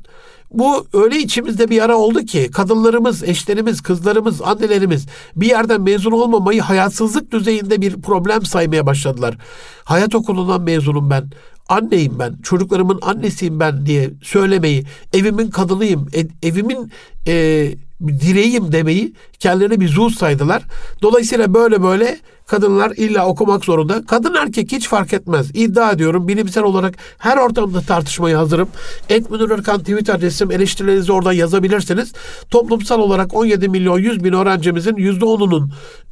[0.51, 6.61] Bu öyle içimizde bir ara oldu ki kadınlarımız, eşlerimiz, kızlarımız, annelerimiz bir yerden mezun olmamayı
[6.61, 9.39] hayatsızlık düzeyinde bir problem saymaya başladılar.
[9.85, 11.31] Hayat okulundan mezunum ben
[11.69, 16.09] anneyim ben, çocuklarımın annesiyim ben diye söylemeyi, evimin kadınıyım,
[16.43, 16.93] evimin
[17.27, 17.67] e,
[18.01, 20.63] direğim demeyi kendilerine bir zuhur saydılar.
[21.03, 24.07] Dolayısıyla böyle böyle kadınlar illa okumak zorunda.
[24.07, 25.51] Kadın erkek hiç fark etmez.
[25.55, 28.69] İddia ediyorum bilimsel olarak her ortamda tartışmaya hazırım.
[29.09, 32.13] Et Münir Erkan Twitter adresim eleştirilerinizi oradan yazabilirsiniz.
[32.51, 35.71] Toplumsal olarak 17 milyon 100 bin öğrencimizin %10'unun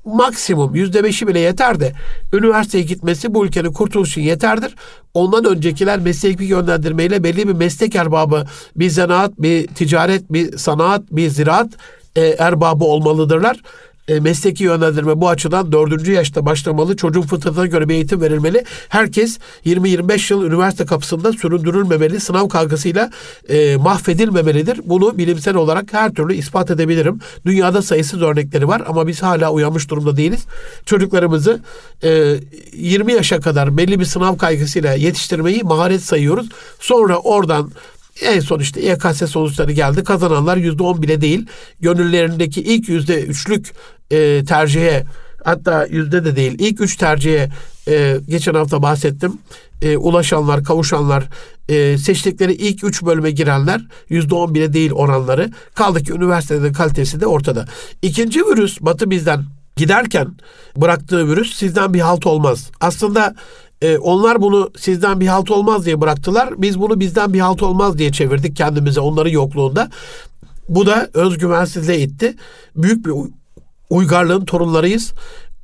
[0.08, 1.92] maksimum %5'i bile yeter de
[2.32, 4.74] üniversiteye gitmesi bu ülkenin kurtuluşu yeterdir.
[5.14, 8.44] Ondan öncekiler mesleki yönlendirmeyle belli bir meslek erbabı,
[8.76, 11.68] bir zanaat, bir ticaret, bir sanat, bir ziraat
[12.16, 13.60] e, erbabı olmalıdırlar
[14.08, 16.96] e, mesleki yönlendirme bu açıdan dördüncü yaşta başlamalı.
[16.96, 18.64] Çocuğun fıtratına göre bir eğitim verilmeli.
[18.88, 22.20] Herkes 20-25 yıl üniversite kapısında süründürülmemeli.
[22.20, 23.10] Sınav kavgasıyla
[23.48, 24.80] e, mahvedilmemelidir.
[24.84, 27.20] Bunu bilimsel olarak her türlü ispat edebilirim.
[27.46, 30.44] Dünyada sayısız örnekleri var ama biz hala uyanmış durumda değiliz.
[30.86, 31.60] Çocuklarımızı
[32.02, 32.34] e,
[32.72, 36.48] 20 yaşa kadar belli bir sınav kaygısıyla yetiştirmeyi maharet sayıyoruz.
[36.80, 37.70] Sonra oradan
[38.22, 40.04] en son işte YKS sonuçları geldi.
[40.04, 41.46] Kazananlar yüzde on bile değil.
[41.80, 43.72] Gönüllerindeki ilk yüzde üçlük
[44.10, 45.04] e, tercihe
[45.44, 47.50] hatta yüzde de değil ilk üç tercihe
[47.88, 49.38] e, geçen hafta bahsettim.
[49.82, 51.24] E, ulaşanlar, kavuşanlar,
[51.68, 55.50] e, seçtikleri ilk üç bölüme girenler yüzde on bile değil oranları.
[55.74, 57.64] Kaldı ki üniversitede kalitesi de ortada.
[58.02, 59.44] İkinci virüs Batı bizden
[59.76, 60.28] giderken
[60.76, 62.70] bıraktığı virüs sizden bir halt olmaz.
[62.80, 63.34] Aslında
[63.82, 66.54] e, onlar bunu sizden bir halt olmaz diye bıraktılar.
[66.56, 69.90] Biz bunu bizden bir halt olmaz diye çevirdik kendimize onların yokluğunda.
[70.68, 72.34] Bu da özgüvensizliğe itti.
[72.76, 73.12] Büyük bir
[73.90, 75.12] uygarlığın torunlarıyız.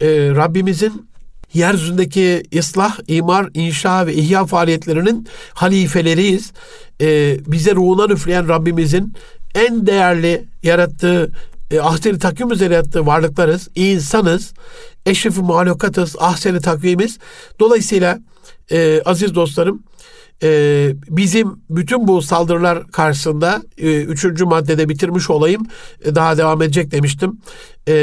[0.00, 1.08] E, Rabbimizin
[1.54, 6.52] yeryüzündeki ıslah, imar, inşa ve ihya faaliyetlerinin halifeleriyiz.
[7.00, 9.12] E, bize ruhuna üfleyen Rabbimizin
[9.54, 11.32] en değerli yarattığı
[11.70, 14.52] e, ahseni takvim üzere yarattığı varlıklarız, insanız,
[15.06, 17.18] eşrefi mahlukatız, ahseni takvimiz.
[17.60, 18.18] Dolayısıyla
[18.70, 19.82] e, aziz dostlarım,
[20.42, 25.66] e, bizim bütün bu saldırılar karşısında e, üçüncü maddede bitirmiş olayım.
[26.04, 27.38] E, daha devam edecek demiştim.
[27.88, 27.94] E,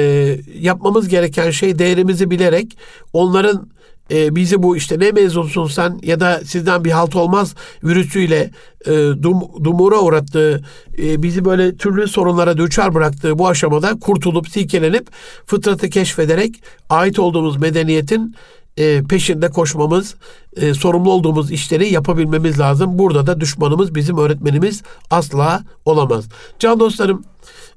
[0.59, 2.77] yapmamız gereken şey değerimizi bilerek
[3.13, 3.71] onların
[4.11, 8.51] e, bizi bu işte ne mezunsun sen ya da sizden bir halt olmaz virüsüyle
[8.85, 10.63] e, dum, dumura uğrattığı,
[10.97, 15.07] e, bizi böyle türlü sorunlara düçar bıraktığı bu aşamada kurtulup silkelenip
[15.45, 18.35] fıtratı keşfederek ait olduğumuz medeniyetin
[18.77, 20.15] e, peşinde koşmamız,
[20.55, 22.99] e, sorumlu olduğumuz işleri yapabilmemiz lazım.
[22.99, 26.25] Burada da düşmanımız bizim öğretmenimiz asla olamaz.
[26.59, 27.23] Can dostlarım,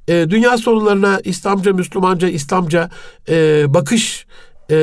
[0.08, 2.90] e, dünya sorunlarına İslamca, Müslümanca, İslamca
[3.28, 4.26] e, bakış
[4.70, 4.76] e,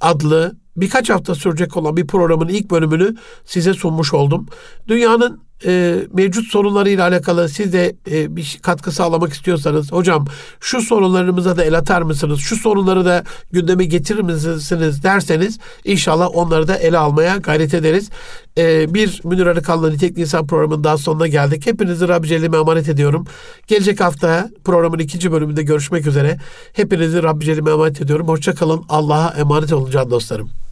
[0.00, 4.46] adlı birkaç hafta sürecek olan bir programın ilk bölümünü size sunmuş oldum.
[4.88, 10.26] Dünyanın e, mevcut sorunlarıyla alakalı siz de e, bir katkı sağlamak istiyorsanız hocam
[10.60, 12.40] şu sorunlarımıza da el atar mısınız?
[12.40, 18.10] Şu sorunları da gündeme getirir misiniz derseniz inşallah onları da ele almaya gayret ederiz.
[18.58, 21.66] E, bir Münir Arıkan'la Nitekli İnsan programının daha sonuna geldik.
[21.66, 23.26] Hepinizi Rabbi Celle'me emanet ediyorum.
[23.66, 26.38] Gelecek hafta programın ikinci bölümünde görüşmek üzere.
[26.72, 28.28] Hepinizi Rabbi Celle'me emanet ediyorum.
[28.28, 28.84] Hoşçakalın.
[28.88, 30.67] Allah'a emanet olun can dostlarım.